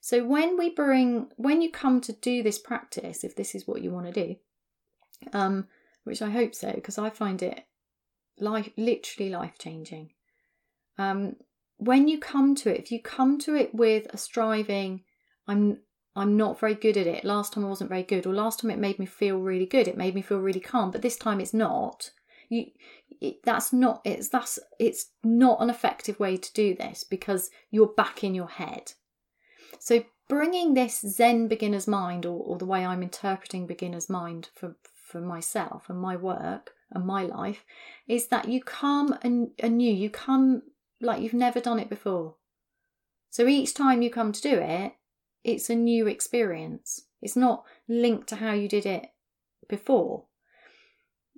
[0.00, 3.82] So when we bring, when you come to do this practice, if this is what
[3.82, 4.36] you want to do,
[5.32, 5.66] um,
[6.04, 7.64] which I hope so, because I find it
[8.38, 10.10] life literally life changing.
[10.98, 11.36] Um,
[11.78, 15.02] when you come to it, if you come to it with a striving,
[15.46, 15.78] I'm
[16.14, 17.24] I'm not very good at it.
[17.24, 19.86] Last time I wasn't very good, or last time it made me feel really good.
[19.86, 22.10] It made me feel really calm, but this time it's not.
[22.48, 22.66] You,
[23.20, 24.00] it, that's not.
[24.04, 28.48] It's that's it's not an effective way to do this because you're back in your
[28.48, 28.92] head.
[29.78, 34.76] So bringing this Zen beginner's mind, or, or the way I'm interpreting beginner's mind for
[34.94, 37.64] for myself and my work and my life,
[38.08, 39.92] is that you come and anew.
[39.92, 40.62] You come
[41.00, 42.36] like you've never done it before.
[43.30, 44.94] So each time you come to do it,
[45.44, 47.02] it's a new experience.
[47.22, 49.06] It's not linked to how you did it
[49.68, 50.24] before.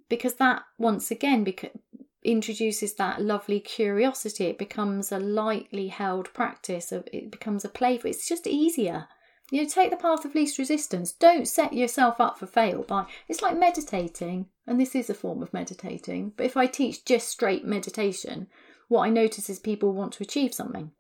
[0.09, 1.79] Because that, once again, beca-
[2.25, 4.47] introduces that lovely curiosity.
[4.47, 6.93] It becomes a lightly held practice.
[6.93, 8.11] Of, it becomes a playful.
[8.11, 9.09] It's just easier.
[9.51, 11.13] You know, take the path of least resistance.
[11.13, 13.07] Don't set yourself up for fail by.
[13.29, 16.35] It's like meditating, and this is a form of meditating.
[16.37, 18.49] But if I teach just straight meditation,
[18.89, 20.91] what I notice is people want to achieve something.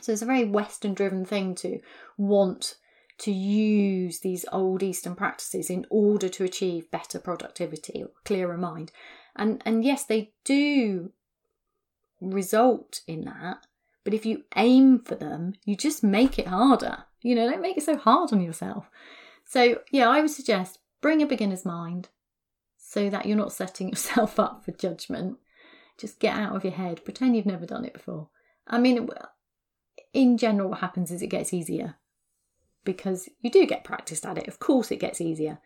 [0.00, 1.80] So it's a very Western driven thing to
[2.16, 2.76] want
[3.18, 8.92] to use these old Eastern practices in order to achieve better productivity or clearer mind.
[9.34, 11.12] And and yes, they do
[12.20, 13.58] result in that.
[14.04, 17.04] But if you aim for them, you just make it harder.
[17.22, 18.88] You know, don't make it so hard on yourself.
[19.44, 22.08] So yeah, I would suggest bring a beginner's mind
[22.76, 25.38] so that you're not setting yourself up for judgment
[25.98, 28.28] just get out of your head, pretend you've never done it before.
[28.66, 29.08] I mean,
[30.12, 31.96] in general, what happens is it gets easier
[32.84, 34.48] because you do get practiced at it.
[34.48, 35.58] Of course, it gets easier,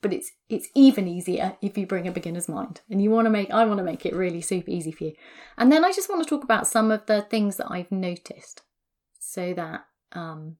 [0.00, 3.30] but it's it's even easier if you bring a beginner's mind and you want to
[3.30, 3.50] make.
[3.50, 5.12] I want to make it really super easy for you.
[5.56, 8.62] And then I just want to talk about some of the things that I've noticed,
[9.18, 10.56] so that um,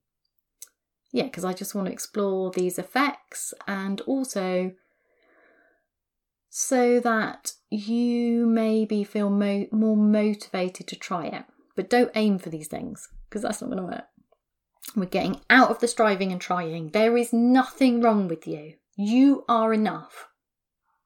[1.12, 4.72] yeah, because I just want to explore these effects and also
[6.56, 11.44] so that you maybe feel mo- more motivated to try it.
[11.74, 14.04] But don't aim for these things because that's not going to work.
[14.94, 16.90] We're getting out of the striving and trying.
[16.90, 18.74] There is nothing wrong with you.
[18.96, 20.28] You are enough.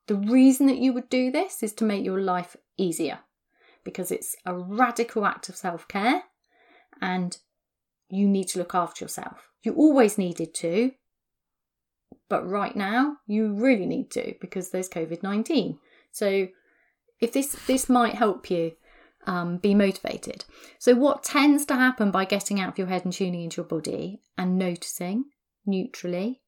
[0.06, 3.20] The reason that you would do this is to make your life easier
[3.84, 6.24] because it's a radical act of self care
[7.00, 7.38] and
[8.10, 9.48] you need to look after yourself.
[9.62, 10.92] You always needed to,
[12.28, 15.78] but right now, you really need to because there's COVID 19.
[16.10, 16.48] So,
[17.20, 18.72] if this this might help you,
[19.26, 20.44] um, be motivated.
[20.78, 23.66] So, what tends to happen by getting out of your head and tuning into your
[23.66, 25.26] body and noticing
[25.66, 26.40] neutrally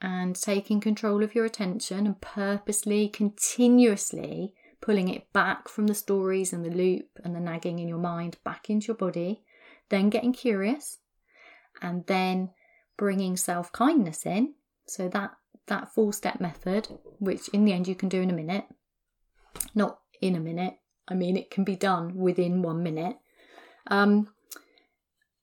[0.00, 6.52] and taking control of your attention and purposely, continuously pulling it back from the stories
[6.52, 9.42] and the loop and the nagging in your mind back into your body,
[9.90, 10.98] then getting curious,
[11.82, 12.50] and then
[12.96, 14.54] bringing self kindness in.
[14.90, 15.32] So that
[15.66, 16.88] that four step method,
[17.18, 18.64] which in the end you can do in a minute,
[19.74, 20.74] not in a minute.
[21.08, 23.16] I mean, it can be done within one minute.
[23.86, 24.28] Um,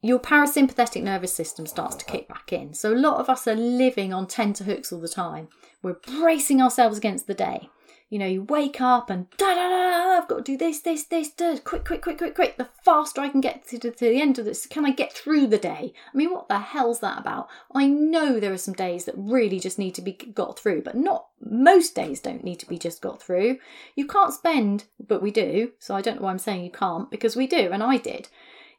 [0.01, 2.73] your parasympathetic nervous system starts to kick back in.
[2.73, 5.49] So a lot of us are living on tenterhooks all the time.
[5.81, 7.69] We're bracing ourselves against the day.
[8.09, 11.03] You know, you wake up and da da da, I've got to do this, this,
[11.03, 12.57] this, da, quick, quick, quick, quick, quick.
[12.57, 15.11] The faster I can get to, to, to the end of this, can I get
[15.11, 15.93] through the day?
[16.13, 17.49] I mean, what the hell's that about?
[17.75, 20.95] I know there are some days that really just need to be got through, but
[20.95, 23.57] not most days don't need to be just got through.
[23.95, 25.73] You can't spend, but we do.
[25.79, 28.29] So I don't know why I'm saying you can't, because we do, and I did.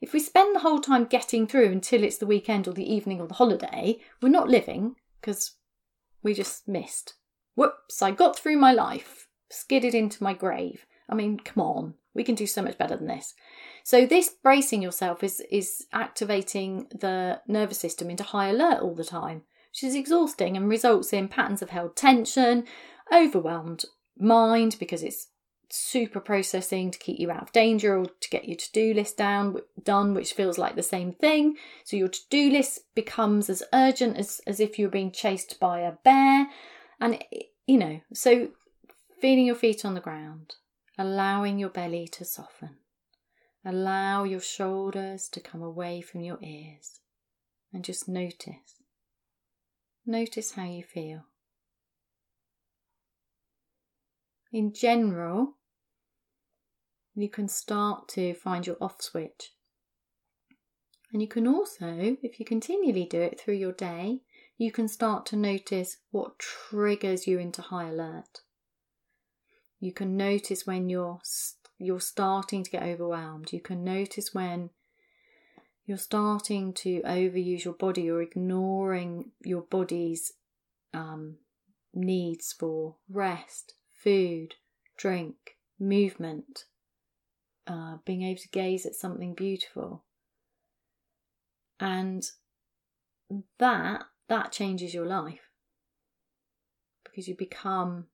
[0.01, 3.20] If we spend the whole time getting through until it's the weekend or the evening
[3.20, 5.57] or the holiday, we're not living because
[6.22, 7.14] we just missed.
[7.59, 10.87] Whoops, I got through my life, skidded into my grave.
[11.09, 13.35] I mean, come on, we can do so much better than this.
[13.83, 19.03] So this bracing yourself is is activating the nervous system into high alert all the
[19.03, 19.43] time,
[19.73, 22.65] which is exhausting and results in patterns of held tension,
[23.13, 23.87] overwhelmed
[24.17, 25.27] mind because it's
[25.69, 29.57] super processing to keep you out of danger or to get your to-do list down
[29.83, 34.41] done which feels like the same thing so your to-do list becomes as urgent as
[34.47, 36.49] as if you were being chased by a bear
[37.01, 37.22] and
[37.66, 38.49] you know so
[39.20, 40.55] feeling your feet on the ground
[40.96, 42.76] allowing your belly to soften
[43.64, 47.01] allow your shoulders to come away from your ears
[47.72, 48.76] and just notice
[50.07, 51.24] notice how you feel
[54.53, 55.57] in general,
[57.14, 59.53] you can start to find your off switch.
[61.12, 64.20] And you can also, if you continually do it through your day,
[64.59, 68.41] you can start to notice what triggers you into high alert.
[69.79, 71.21] You can notice when you're
[71.79, 73.53] you're starting to get overwhelmed.
[73.53, 74.71] You can notice when
[75.87, 80.33] you're starting to overuse your body or ignoring your body's
[80.93, 81.37] um,
[81.95, 84.57] needs for rest, food,
[84.97, 85.37] drink,
[85.79, 86.65] movement,
[87.69, 90.03] uh, being able to gaze at something beautiful.
[91.79, 92.29] And
[93.61, 95.51] that that changes your life
[97.05, 98.07] because you become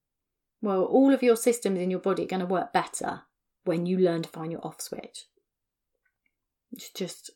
[0.61, 3.23] well all of your systems in your body are going to work better
[3.65, 5.27] when you learn to find your off switch
[6.95, 7.31] just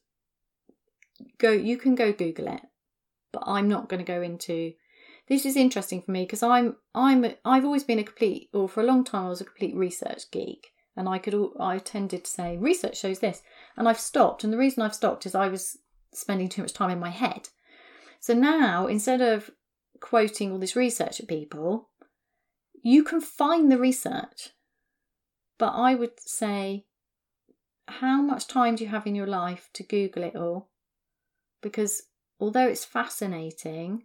[1.38, 2.62] go you can go google it
[3.32, 4.72] but i'm not going to go into
[5.28, 8.80] this is interesting for me because I'm I'm I've always been a complete or for
[8.80, 12.30] a long time I was a complete research geek and I could I tended to
[12.30, 13.42] say research shows this
[13.76, 15.78] and I've stopped and the reason I've stopped is I was
[16.12, 17.48] spending too much time in my head.
[18.20, 19.50] So now instead of
[20.00, 21.88] quoting all this research at people,
[22.82, 24.50] you can find the research.
[25.58, 26.86] But I would say
[27.86, 30.68] how much time do you have in your life to Google it all?
[31.62, 32.02] Because
[32.38, 34.04] although it's fascinating,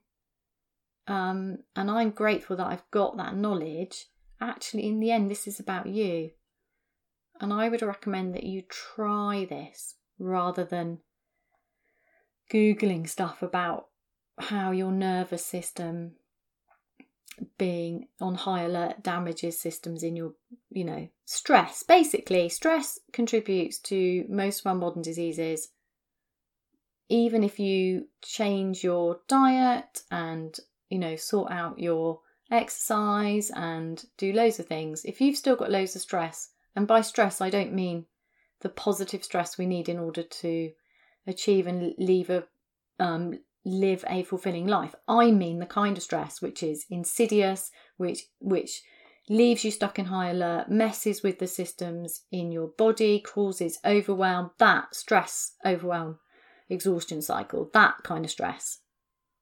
[1.08, 4.08] um, and I'm grateful that I've got that knowledge.
[4.40, 6.32] Actually, in the end, this is about you.
[7.40, 11.00] And I would recommend that you try this rather than
[12.52, 13.88] Googling stuff about
[14.40, 16.14] how your nervous system
[17.58, 20.34] being on high alert damages systems in your,
[20.70, 21.84] you know, stress.
[21.84, 25.70] Basically, stress contributes to most of our modern diseases.
[27.10, 30.60] Even if you change your diet and
[30.94, 32.20] you know, sort out your
[32.52, 35.04] exercise and do loads of things.
[35.06, 38.06] If you've still got loads of stress, and by stress, I don't mean
[38.62, 40.72] the positive stress we need in order to
[41.26, 42.44] achieve and leave a
[43.00, 44.96] um, live a fulfilling life.
[45.08, 48.82] I mean the kind of stress which is insidious, which which
[49.30, 54.52] leaves you stuck in high alert, messes with the systems in your body, causes overwhelm.
[54.58, 56.20] That stress, overwhelm,
[56.70, 57.70] exhaustion cycle.
[57.74, 58.80] That kind of stress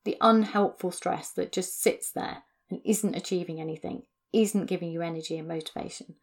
[0.03, 4.03] the unhelpful stress that just sits there and isn't achieving anything,
[4.33, 6.15] isn't giving you energy and motivation.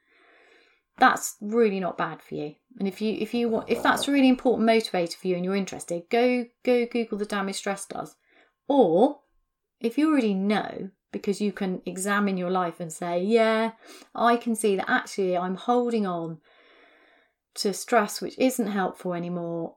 [0.99, 2.55] That's really not bad for you.
[2.79, 5.45] And if you if you want if that's a really important motivator for you and
[5.45, 8.17] you're interested, go go Google the damage stress does.
[8.69, 9.21] Or
[9.81, 13.73] if you already know, because you can examine your life and say, yeah,
[14.15, 16.39] I can see that actually I'm holding on
[17.55, 19.77] to stress which isn't helpful anymore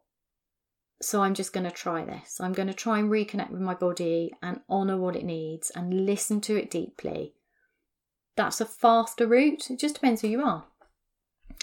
[1.01, 2.39] so I'm just going to try this.
[2.39, 6.05] I'm going to try and reconnect with my body and honour what it needs and
[6.05, 7.33] listen to it deeply.
[8.35, 9.69] That's a faster route.
[9.69, 10.65] It just depends who you are.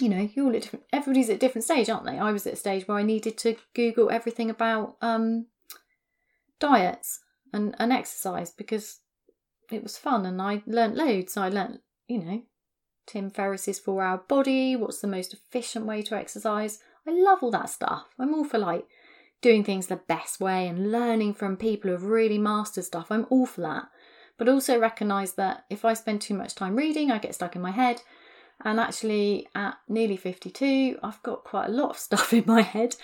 [0.01, 2.19] You know, you're all at different, everybody's at a different stage, aren't they?
[2.19, 5.47] I was at a stage where I needed to Google everything about um,
[6.61, 7.21] diets
[7.53, 9.01] and, and exercise because
[9.71, 11.37] it was fun and I learnt loads.
[11.37, 12.43] I learnt, you know,
[13.07, 16.81] Tim Ferriss's four hour body, what's the most efficient way to exercise.
[17.07, 18.07] I love all that stuff.
[18.19, 18.87] I'm all for like
[19.41, 23.11] doing things the best way and learning from people who have really mastered stuff.
[23.11, 23.85] I'm all for that.
[24.37, 27.63] But also recognise that if I spend too much time reading, I get stuck in
[27.63, 28.03] my head
[28.65, 32.97] and actually, at nearly 52, I've got quite a lot of stuff in my head.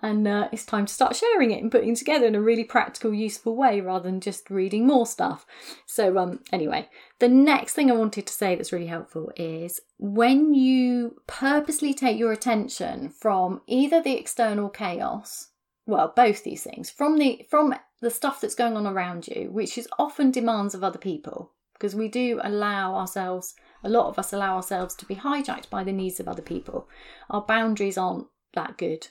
[0.00, 3.12] And uh, it's time to start sharing it and putting together in a really practical,
[3.12, 5.46] useful way rather than just reading more stuff.
[5.86, 6.88] So, um, anyway,
[7.20, 12.18] the next thing I wanted to say that's really helpful is when you purposely take
[12.18, 15.50] your attention from either the external chaos,
[15.86, 19.78] well, both these things, from the from the stuff that's going on around you, which
[19.78, 21.52] is often demands of other people,
[21.82, 25.82] because we do allow ourselves a lot of us allow ourselves to be hijacked by
[25.82, 26.88] the needs of other people.
[27.28, 29.08] Our boundaries aren't that good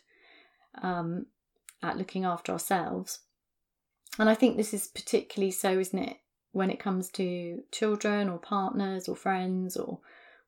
[0.82, 1.26] um,
[1.84, 3.20] at looking after ourselves.
[4.18, 6.16] And I think this is particularly so, isn't it,
[6.54, 10.00] when it comes to children or partners or friends or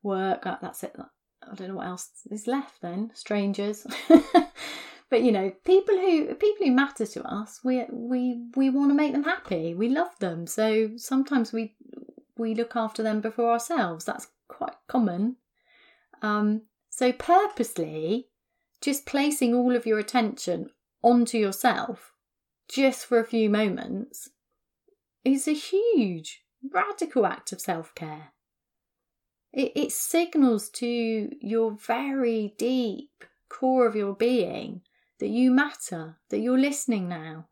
[0.02, 0.46] work.
[0.46, 0.96] That's it.
[0.98, 3.12] I don't know what else is left then.
[3.14, 3.86] Strangers.
[5.10, 8.96] but you know, people who people who matter to us, we we we want to
[8.96, 9.74] make them happy.
[9.74, 10.48] We love them.
[10.48, 11.76] So sometimes we
[12.38, 14.06] we look after them before ourselves.
[14.06, 15.38] That's quite common.
[16.22, 18.30] Um, so, purposely,
[18.82, 20.70] just placing all of your attention
[21.02, 22.14] onto yourself
[22.68, 24.30] just for a few moments
[25.24, 28.34] is a huge, radical act of self care.
[29.52, 34.82] It, it signals to your very deep core of your being
[35.20, 37.48] that you matter, that you're listening now.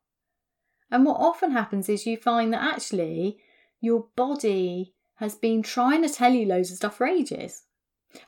[0.89, 3.39] And what often happens is you find that actually
[3.81, 7.63] your body has been trying to tell you loads of stuff for ages.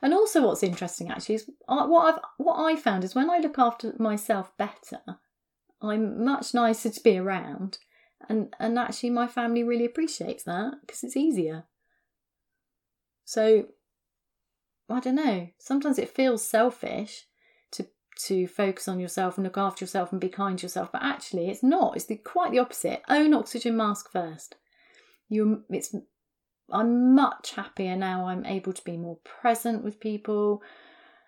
[0.02, 3.38] And also, what's interesting actually is uh, what I've what I found is when I
[3.38, 5.00] look after myself better,
[5.82, 7.78] I'm much nicer to be around,
[8.28, 11.64] and and actually my family really appreciates that because it's easier.
[13.26, 13.66] So,
[14.88, 15.48] I don't know.
[15.58, 17.26] Sometimes it feels selfish
[17.72, 17.86] to
[18.26, 21.50] to focus on yourself and look after yourself and be kind to yourself, but actually
[21.50, 21.94] it's not.
[21.94, 23.02] It's the, quite the opposite.
[23.10, 24.54] Own oxygen mask first
[25.34, 25.94] you it's
[26.70, 28.26] I'm much happier now.
[28.26, 30.62] I'm able to be more present with people.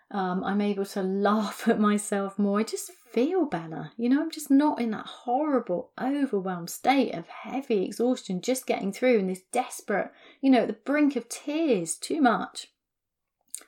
[0.09, 2.59] Um, I'm able to laugh at myself more.
[2.59, 3.91] I just feel better.
[3.97, 8.91] You know, I'm just not in that horrible, overwhelmed state of heavy exhaustion, just getting
[8.91, 12.67] through and this desperate, you know, at the brink of tears, too much.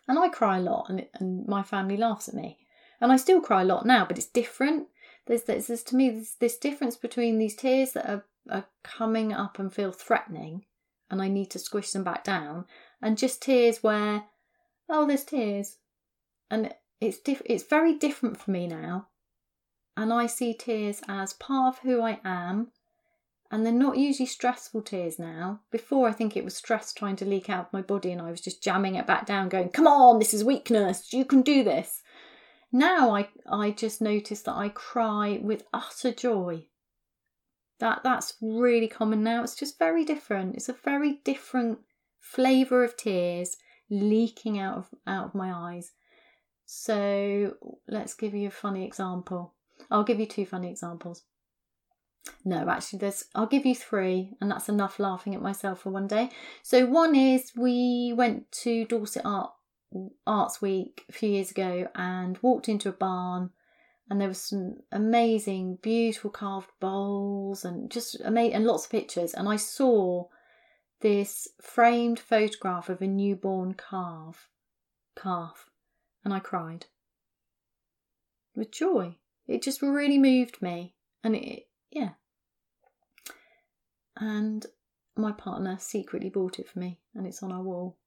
[0.07, 2.57] And I cry a lot, and, and my family laughs at me.
[2.99, 4.87] And I still cry a lot now, but it's different.
[5.27, 9.33] There's, there's, there's to me, there's this difference between these tears that are are coming
[9.33, 10.65] up and feel threatening
[11.09, 12.65] and I need to squish them back down,
[13.01, 14.25] and just tears where,
[14.89, 15.77] oh, there's tears.
[16.51, 19.07] And it's diff- it's very different for me now.
[19.97, 22.71] And I see tears as part of who I am.
[23.51, 25.61] And they're not usually stressful tears now.
[25.71, 28.29] Before, I think it was stress trying to leak out of my body, and I
[28.29, 31.11] was just jamming it back down, going, Come on, this is weakness.
[31.11, 32.03] You can do this.
[32.71, 36.67] Now I, I just notice that I cry with utter joy
[37.80, 39.43] that that's really common now.
[39.43, 40.55] It's just very different.
[40.55, 41.80] It's a very different
[42.19, 43.57] flavour of tears
[43.89, 45.91] leaking out of out of my eyes.
[46.65, 47.55] So
[47.88, 49.55] let's give you a funny example.
[49.89, 51.23] I'll give you two funny examples.
[52.45, 53.25] No, actually, there's.
[53.34, 56.30] I'll give you three, and that's enough laughing at myself for one day.
[56.61, 59.51] So one is we went to Dorset Art
[60.27, 63.51] Arts Week a few years ago and walked into a barn
[64.10, 69.34] and there was some amazing, beautiful carved bowls and just amazing, and lots of pictures.
[69.34, 70.26] And I saw
[71.01, 74.49] this framed photograph of a newborn calf,
[75.16, 75.70] calf,
[76.26, 76.88] and I cried
[78.55, 79.16] with joy.
[79.47, 82.12] It just really moved me, and it, yeah.
[84.18, 84.66] And
[85.16, 87.97] my partner secretly bought it for me, and it's on our wall.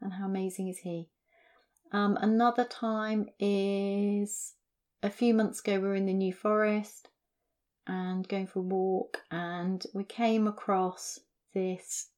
[0.00, 1.08] And how amazing is he?
[1.92, 4.54] Um, another time is
[5.02, 7.08] a few months ago, we were in the New Forest
[7.86, 11.20] and going for a walk, and we came across
[11.54, 12.10] this.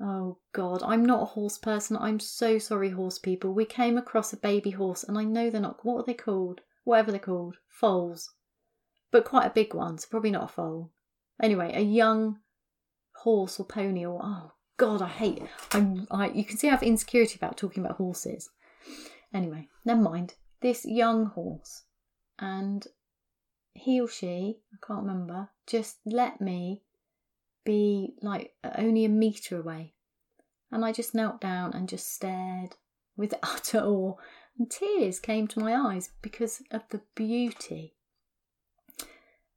[0.00, 1.96] Oh God, I'm not a horse person.
[1.96, 3.52] I'm so sorry, horse people.
[3.52, 5.84] We came across a baby horse, and I know they're not.
[5.84, 6.60] What are they called?
[6.84, 8.32] Whatever they're called, foals,
[9.10, 9.98] but quite a big one.
[9.98, 10.92] So probably not a foal.
[11.42, 12.38] Anyway, a young
[13.22, 15.42] horse or pony or oh God, I hate.
[15.72, 16.06] I'm.
[16.10, 18.50] I you can see I have insecurity about talking about horses.
[19.34, 20.34] Anyway, never mind.
[20.60, 21.85] This young horse
[22.38, 22.86] and
[23.74, 26.82] he or she, I can't remember, just let me
[27.64, 29.94] be like only a metre away.
[30.70, 32.76] And I just knelt down and just stared
[33.16, 34.14] with utter awe,
[34.58, 37.94] and tears came to my eyes because of the beauty.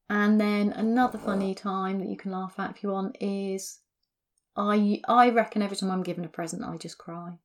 [0.10, 3.80] And then another funny time that you can laugh at if you want is
[4.56, 7.40] I I reckon every time I'm given a present I just cry.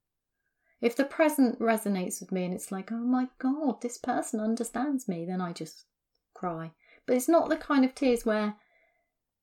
[0.84, 5.08] If the present resonates with me and it's like, oh my god, this person understands
[5.08, 5.86] me, then I just
[6.34, 6.72] cry.
[7.06, 8.56] But it's not the kind of tears where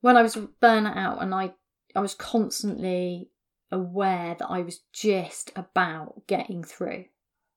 [0.01, 1.55] when I was burnt out and I
[1.95, 3.31] I was constantly
[3.71, 7.05] aware that I was just about getting through.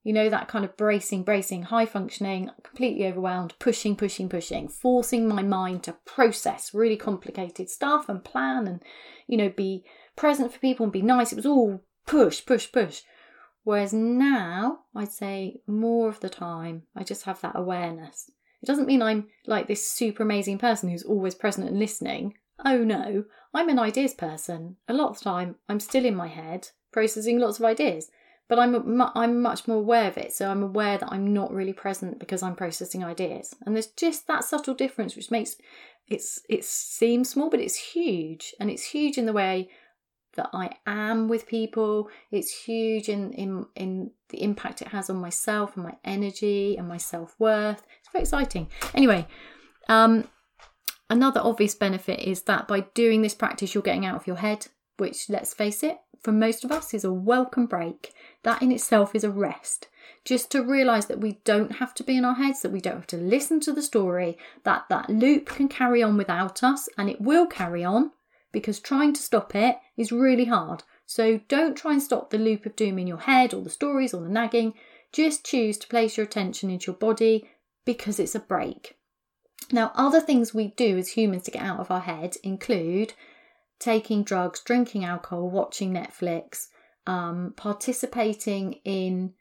[0.03, 5.29] You know, that kind of bracing, bracing, high functioning, completely overwhelmed, pushing, pushing, pushing, forcing
[5.29, 8.83] my mind to process really complicated stuff and plan and,
[9.27, 9.85] you know, be
[10.17, 11.33] present for people and be nice.
[11.33, 13.03] It was all push, push, push.
[13.65, 18.31] Whereas now, I'd say more of the time, I just have that awareness.
[18.63, 22.35] It doesn't mean I'm like this super amazing person who's always present and listening.
[22.65, 24.77] Oh no, I'm an ideas person.
[24.89, 28.11] A lot of the time, I'm still in my head, processing lots of ideas
[28.49, 30.33] but I'm I'm much more aware of it.
[30.33, 34.27] So I'm aware that I'm not really present because I'm processing ideas, and there's just
[34.27, 35.57] that subtle difference which makes
[36.09, 39.71] it's it seems small, but it's huge, and it's huge in the way
[40.35, 42.09] that I am with people.
[42.31, 46.89] It's huge in in in the impact it has on myself and my energy and
[46.89, 47.83] my self worth.
[48.01, 48.69] It's very exciting.
[48.95, 49.27] Anyway,
[49.89, 50.29] um,
[51.11, 54.67] another obvious benefit is that by doing this practice, you're getting out of your head,
[54.97, 58.13] which let's face it, for most of us is a welcome break
[58.43, 59.89] that in itself is a rest.
[60.25, 62.97] Just to realize that we don't have to be in our heads, that we don't
[62.97, 67.11] have to listen to the story, that that loop can carry on without us, and
[67.11, 68.11] it will carry on
[68.55, 70.85] because trying to stop it is really hard.
[71.05, 74.15] So don't try and stop the loop of doom in your head or the stories
[74.15, 74.73] or the nagging.
[75.13, 77.47] Just choose to place your attention into your body
[77.85, 78.97] because it's a break.
[79.71, 83.13] Now, other things we do as humans to get out of our head include
[83.79, 86.69] taking drugs, drinking alcohol, watching Netflix,
[87.07, 89.35] um, participating in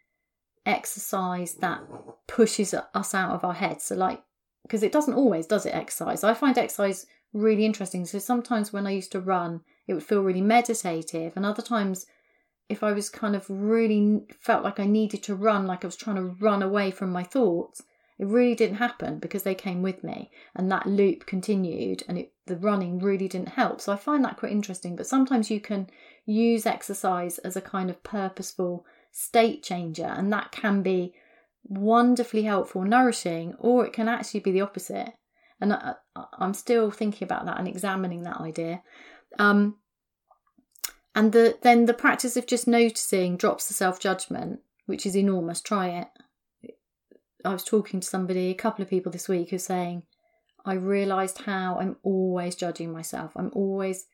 [0.66, 1.82] exercise that
[2.28, 3.82] pushes us out of our head.
[3.82, 4.22] So, like,
[4.64, 5.76] because it doesn't always, does it?
[5.76, 6.24] Exercise.
[6.24, 8.06] I find exercise really interesting.
[8.06, 12.06] So sometimes when I used to run, it would feel really meditative, and other times,
[12.70, 15.98] if I was kind of really felt like I needed to run, like I was
[15.98, 17.84] trying to run away from my thoughts,
[18.18, 22.32] it really didn't happen because they came with me, and that loop continued, and it,
[22.46, 23.82] the running really didn't help.
[23.82, 24.96] So I find that quite interesting.
[24.96, 25.90] But sometimes you can
[26.26, 31.14] use exercise as a kind of purposeful state changer, and that can be
[31.66, 35.14] wonderfully helpful, nourishing, or it can actually be the opposite.
[35.64, 35.96] And I,
[36.40, 38.84] am still thinking about that and examining that idea.
[39.40, 39.78] Um,
[41.16, 45.62] and the, then the practice of just noticing drops the self judgment, which is enormous.
[45.62, 46.08] Try it.
[47.46, 50.04] I was talking to somebody, a couple of people this week, who saying,
[50.66, 53.32] I realised how I'm always judging myself.
[53.36, 54.06] I'm always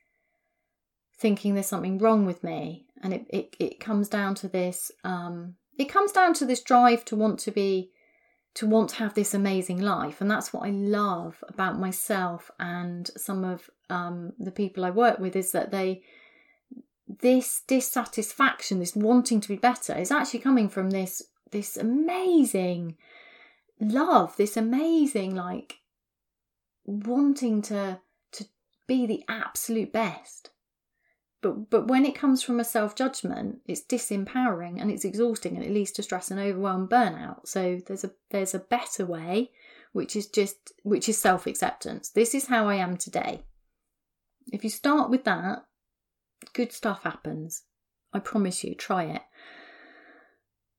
[1.20, 5.54] thinking there's something wrong with me and it it, it comes down to this um
[5.78, 7.90] it comes down to this drive to want to be
[8.54, 10.20] to want to have this amazing life.
[10.20, 15.18] And that's what i love about myself and some of um the people i work
[15.18, 16.02] with is that they
[17.18, 22.96] this dissatisfaction this wanting to be better is actually coming from this this amazing
[23.80, 25.78] love this amazing like
[26.84, 27.98] wanting to
[28.30, 28.44] to
[28.86, 30.50] be the absolute best
[31.42, 35.64] but but when it comes from a self judgment, it's disempowering and it's exhausting and
[35.64, 37.46] it leads to stress and overwhelm, burnout.
[37.46, 39.50] So there's a there's a better way,
[39.92, 42.10] which is just which is self acceptance.
[42.10, 43.44] This is how I am today.
[44.52, 45.64] If you start with that,
[46.52, 47.62] good stuff happens.
[48.12, 48.74] I promise you.
[48.74, 49.22] Try it.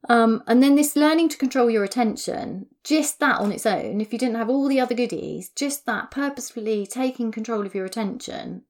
[0.10, 4.12] Um, and then this learning to control your attention, just that on its own, if
[4.12, 8.64] you didn't have all the other goodies, just that purposefully taking control of your attention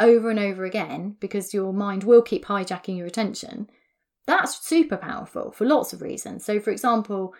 [0.00, 3.68] over and over again because your mind will keep hijacking your attention,
[4.26, 6.44] that's super powerful for lots of reasons.
[6.44, 7.34] So, for example,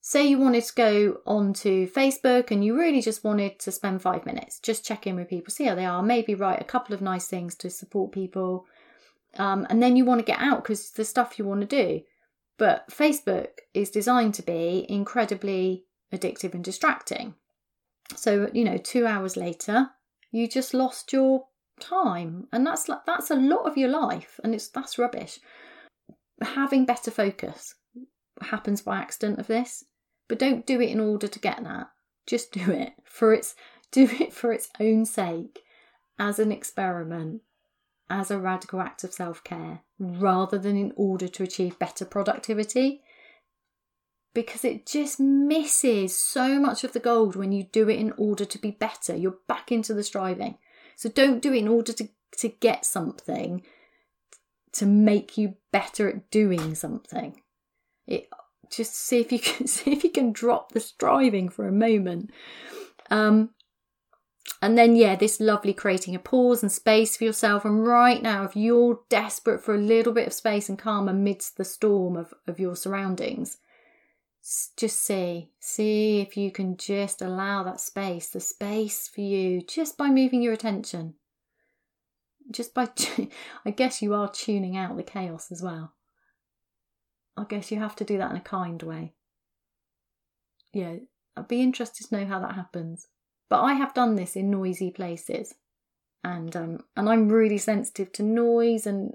[0.00, 4.26] say you wanted to go onto Facebook and you really just wanted to spend five
[4.26, 7.00] minutes, just check in with people, see how they are, maybe write a couple of
[7.00, 8.66] nice things to support people,
[9.38, 12.00] um, and then you want to get out because the stuff you want to do.
[12.58, 17.34] But Facebook is designed to be incredibly addictive and distracting.
[18.14, 19.90] So, you know, two hours later,
[20.30, 21.46] you just lost your
[21.80, 25.38] time and that's like that's a lot of your life and it's that's rubbish.
[26.42, 27.74] Having better focus
[28.40, 29.84] happens by accident of this
[30.28, 31.88] but don't do it in order to get that.
[32.26, 33.54] Just do it for its
[33.92, 35.60] do it for its own sake
[36.18, 37.42] as an experiment
[38.08, 43.02] as a radical act of self-care rather than in order to achieve better productivity.
[44.34, 48.46] Because it just misses so much of the gold when you do it in order
[48.46, 49.14] to be better.
[49.14, 50.56] You're back into the striving
[50.96, 53.62] so don't do it in order to, to get something.
[54.72, 57.42] to make you better at doing something.
[58.06, 58.28] It
[58.70, 62.30] just see if you can see if you can drop the striving for a moment.
[63.10, 63.50] Um,
[64.60, 67.64] and then, yeah, this lovely creating a pause and space for yourself.
[67.64, 71.56] And right now, if you're desperate for a little bit of space and calm amidst
[71.56, 73.58] the storm of, of your surroundings,
[74.76, 79.96] just see, see if you can just allow that space, the space for you, just
[79.96, 81.14] by moving your attention.
[82.50, 82.88] Just by,
[83.64, 85.94] I guess you are tuning out the chaos as well.
[87.36, 89.14] I guess you have to do that in a kind way.
[90.72, 90.96] Yeah,
[91.36, 93.06] I'd be interested to know how that happens.
[93.48, 95.54] But I have done this in noisy places,
[96.24, 99.12] and um, and I'm really sensitive to noise and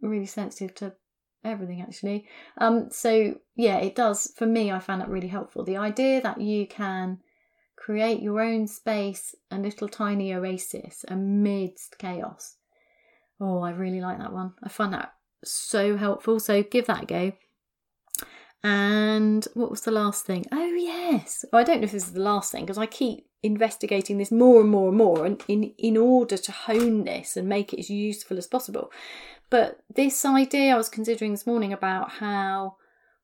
[0.00, 0.94] really sensitive to
[1.44, 2.26] everything actually.
[2.58, 4.72] Um, so yeah, it does for me.
[4.72, 5.64] I found that really helpful.
[5.64, 7.18] The idea that you can
[7.76, 12.56] create your own space, a little tiny oasis amidst chaos.
[13.40, 14.54] Oh, I really like that one.
[14.62, 15.14] I find that
[15.44, 16.40] so helpful.
[16.40, 17.32] So give that a go.
[18.64, 20.46] And what was the last thing?
[20.50, 21.44] Oh yes.
[21.52, 24.32] Oh, I don't know if this is the last thing because I keep investigating this
[24.32, 27.78] more and more and more and in, in order to hone this and make it
[27.78, 28.90] as useful as possible.
[29.50, 32.76] But this idea I was considering this morning about how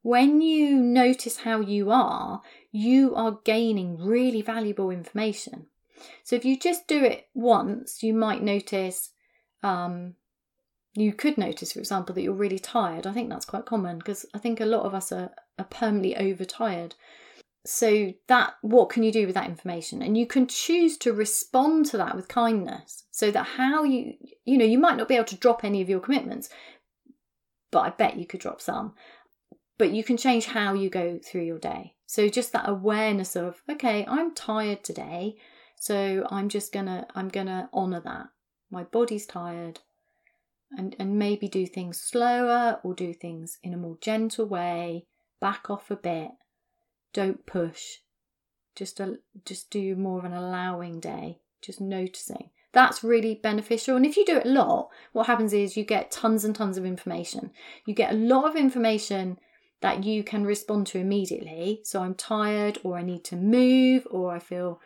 [0.02, 5.66] when you notice how you are, you are gaining really valuable information.
[6.22, 9.10] So if you just do it once, you might notice,
[9.62, 10.16] um,
[10.94, 13.06] you could notice, for example, that you're really tired.
[13.06, 16.16] I think that's quite common because I think a lot of us are, are permanently
[16.16, 16.96] overtired.
[17.64, 20.02] So that what can you do with that information?
[20.02, 24.14] And you can choose to respond to that with kindness so that how you
[24.44, 26.48] you know you might not be able to drop any of your commitments
[27.70, 28.94] but i bet you could drop some.
[29.78, 31.94] But you can change how you go through your day.
[32.06, 35.36] So just that awareness of okay i'm tired today
[35.78, 38.28] so i'm just gonna i'm gonna honor that.
[38.70, 39.80] My body's tired
[40.76, 45.06] and and maybe do things slower or do things in a more gentle way
[45.40, 46.30] back off a bit
[47.12, 47.98] don't push.
[48.74, 52.50] Just a, just do more of an allowing day, just noticing.
[52.72, 53.96] That's really beneficial.
[53.96, 56.78] And if you do it a lot, what happens is you get tons and tons
[56.78, 57.50] of information.
[57.84, 59.38] You get a lot of information
[59.80, 61.80] that you can respond to immediately.
[61.82, 64.80] So I'm tired, or I need to move, or I feel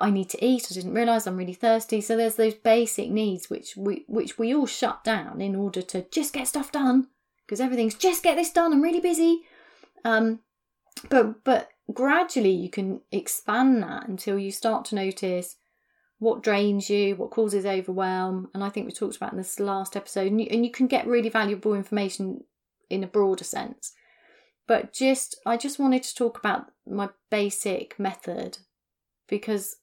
[0.00, 0.68] I need to eat.
[0.70, 2.00] I didn't realize I'm really thirsty.
[2.00, 6.02] So there's those basic needs which we which we all shut down in order to
[6.10, 7.08] just get stuff done
[7.44, 8.72] because everything's just get this done.
[8.72, 9.42] I'm really busy.
[10.04, 10.40] Um,
[11.08, 15.56] but but gradually you can expand that until you start to notice
[16.18, 19.96] what drains you, what causes overwhelm, and I think we talked about in this last
[19.96, 20.28] episode.
[20.28, 22.44] And you, and you can get really valuable information
[22.88, 23.92] in a broader sense.
[24.66, 28.58] But just I just wanted to talk about my basic method
[29.28, 29.76] because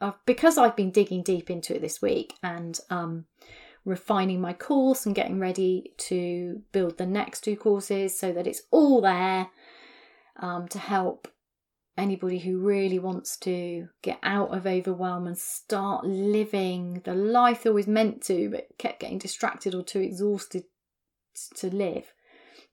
[0.00, 3.26] I've, because I've been digging deep into it this week and um,
[3.84, 8.62] refining my course and getting ready to build the next two courses so that it's
[8.70, 9.48] all there
[10.40, 11.28] um, to help
[11.96, 17.70] anybody who really wants to get out of overwhelm and start living the life they
[17.70, 20.64] always meant to, but kept getting distracted or too exhausted
[21.56, 22.12] to live.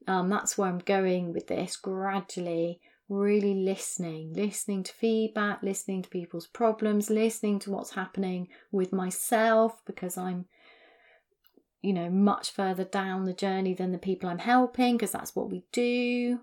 [0.08, 2.80] Um, that's where I'm going with this gradually,
[3.12, 9.82] really listening, listening to feedback, listening to people's problems, listening to what's happening with myself
[9.86, 10.46] because I'm,
[11.82, 15.52] you know, much further down the journey than the people I'm helping because that's what
[15.52, 16.40] we do.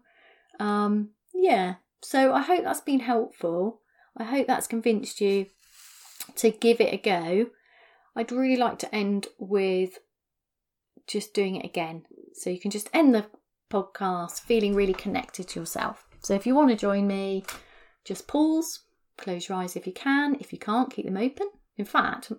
[0.61, 3.81] Um, yeah, so I hope that's been helpful.
[4.15, 5.47] I hope that's convinced you
[6.37, 7.47] to give it a go.
[8.15, 9.99] I'd really like to end with
[11.07, 12.03] just doing it again.
[12.35, 13.27] So you can just end the
[13.71, 16.08] podcast feeling really connected to yourself.
[16.29, 17.43] So if you want to join me,
[18.05, 18.81] just pause,
[19.17, 20.37] close your eyes if you can.
[20.39, 21.49] If you can't, keep them open.
[21.79, 22.31] In fact,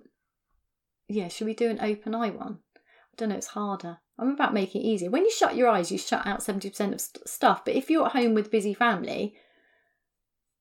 [1.07, 2.59] yeah, should we do an open eye one?
[2.77, 3.97] I don't know, it's harder.
[4.19, 5.09] I'm about making it easier.
[5.09, 7.65] When you shut your eyes, you shut out 70% of st- stuff.
[7.65, 9.33] But if you're at home with busy family,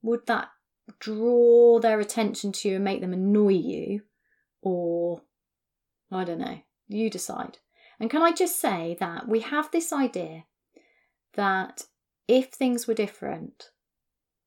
[0.00, 0.48] would that
[0.98, 4.04] draw their attention to you and make them annoy you?
[4.62, 5.20] Or,
[6.10, 7.58] I don't know, you decide.
[8.00, 10.44] And can I just say that we have this idea
[11.34, 11.82] that
[12.28, 13.70] if things were different,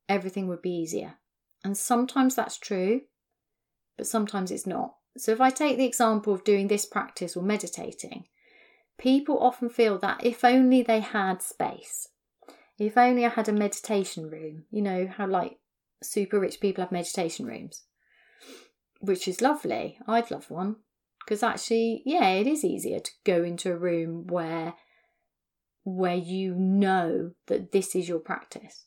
[0.07, 1.15] everything would be easier.
[1.63, 3.01] And sometimes that's true,
[3.97, 4.95] but sometimes it's not.
[5.17, 8.25] So if I take the example of doing this practice or meditating,
[8.97, 12.07] people often feel that if only they had space,
[12.77, 15.57] if only I had a meditation room, you know, how like
[16.01, 17.83] super rich people have meditation rooms,
[18.99, 19.97] which is lovely.
[20.07, 20.77] I'd love one
[21.25, 24.75] because actually, yeah, it is easier to go into a room where
[25.83, 28.85] where you know that this is your practice.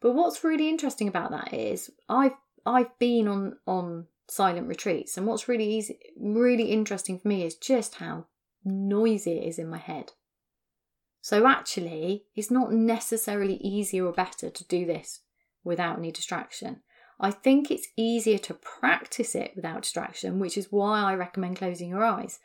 [0.00, 5.26] But what's really interesting about that is I've I've been on on silent retreats and
[5.26, 8.26] what's really easy really interesting for me is just how
[8.64, 10.12] noisy it is in my head.
[11.20, 15.22] So actually, it's not necessarily easier or better to do this
[15.64, 16.82] without any distraction.
[17.18, 21.88] I think it's easier to practice it without distraction, which is why I recommend closing
[21.88, 22.38] your eyes.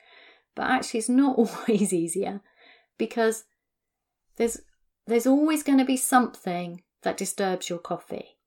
[0.56, 1.38] But actually, it's not
[1.68, 2.42] always easier
[2.98, 3.44] because
[4.38, 4.62] there's
[5.08, 8.38] there's always going to be something that disturbs your coffee.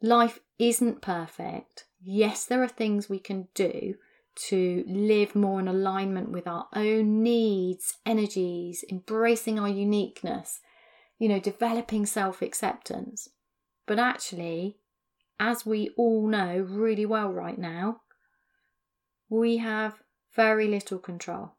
[0.00, 1.86] Life isn't perfect.
[2.02, 3.94] Yes, there are things we can do
[4.34, 10.60] to live more in alignment with our own needs, energies, embracing our uniqueness,
[11.18, 13.28] you know, developing self acceptance.
[13.86, 14.78] But actually,
[15.38, 18.00] as we all know really well right now,
[19.28, 20.02] we have
[20.34, 21.54] very little control.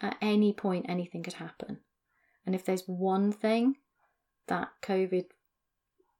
[0.00, 1.78] At any point, anything could happen.
[2.46, 3.76] And if there's one thing
[4.46, 5.26] that COVID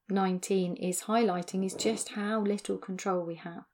[0.09, 3.65] 19 is highlighting, is just how little control we have.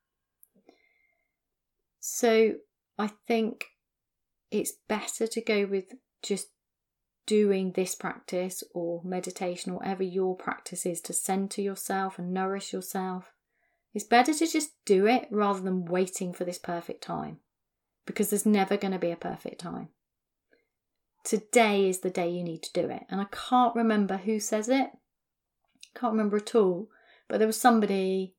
[2.00, 2.54] So
[2.98, 3.66] I think
[4.50, 5.92] it's better to go with
[6.22, 6.48] just
[7.26, 12.72] doing this practice or meditation, or whatever your practice is, to center yourself and nourish
[12.72, 13.32] yourself.
[13.94, 17.38] It's better to just do it rather than waiting for this perfect time
[18.06, 19.88] because there's never going to be a perfect time.
[21.24, 23.04] Today is the day you need to do it.
[23.08, 24.90] And I can't remember who says it.
[25.94, 26.88] Can't remember at all.
[27.28, 28.34] But there was somebody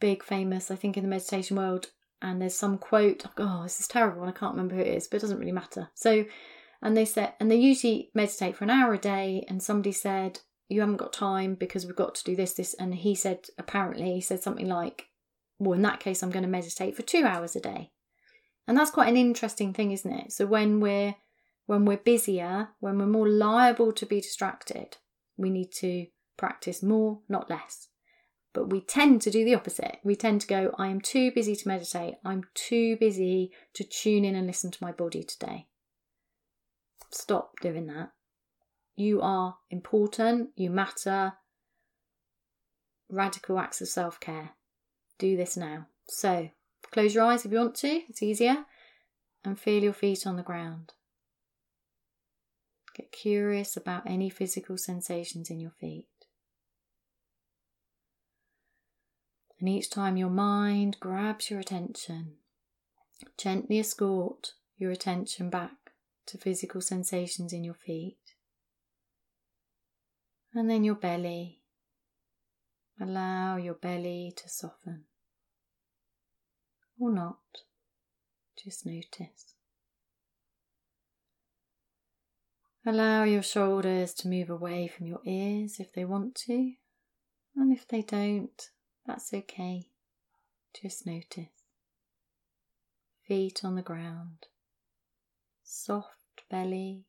[0.00, 1.90] big, famous, I think, in the meditation world.
[2.20, 5.06] And there's some quote, oh, this is terrible, and I can't remember who it is,
[5.06, 5.90] but it doesn't really matter.
[5.94, 6.24] So,
[6.82, 9.44] and they said, and they usually meditate for an hour a day.
[9.48, 12.74] And somebody said, you haven't got time because we've got to do this, this.
[12.74, 15.08] And he said, apparently, he said something like,
[15.58, 17.92] well, in that case, I'm going to meditate for two hours a day.
[18.66, 20.32] And that's quite an interesting thing, isn't it?
[20.32, 21.14] So when we're
[21.66, 24.96] when we're busier, when we're more liable to be distracted,
[25.36, 26.06] we need to
[26.36, 27.88] practice more, not less.
[28.52, 29.98] But we tend to do the opposite.
[30.02, 32.14] We tend to go, I am too busy to meditate.
[32.24, 35.66] I'm too busy to tune in and listen to my body today.
[37.10, 38.12] Stop doing that.
[38.94, 41.34] You are important, you matter.
[43.10, 44.50] Radical acts of self care.
[45.18, 45.88] Do this now.
[46.08, 46.48] So,
[46.92, 48.64] close your eyes if you want to, it's easier,
[49.44, 50.92] and feel your feet on the ground.
[52.96, 56.06] Get curious about any physical sensations in your feet.
[59.60, 62.36] And each time your mind grabs your attention,
[63.36, 65.76] gently escort your attention back
[66.26, 68.16] to physical sensations in your feet.
[70.54, 71.60] And then your belly.
[72.98, 75.04] Allow your belly to soften
[76.98, 77.36] or not.
[78.62, 79.55] Just notice.
[82.88, 86.74] Allow your shoulders to move away from your ears if they want to,
[87.56, 88.62] and if they don't,
[89.04, 89.88] that's okay.
[90.80, 91.48] Just notice.
[93.26, 94.46] Feet on the ground,
[95.64, 97.06] soft belly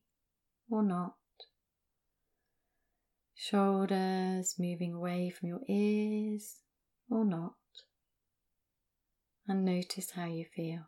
[0.68, 1.14] or not.
[3.36, 6.56] Shoulders moving away from your ears
[7.08, 7.54] or not.
[9.48, 10.88] And notice how you feel.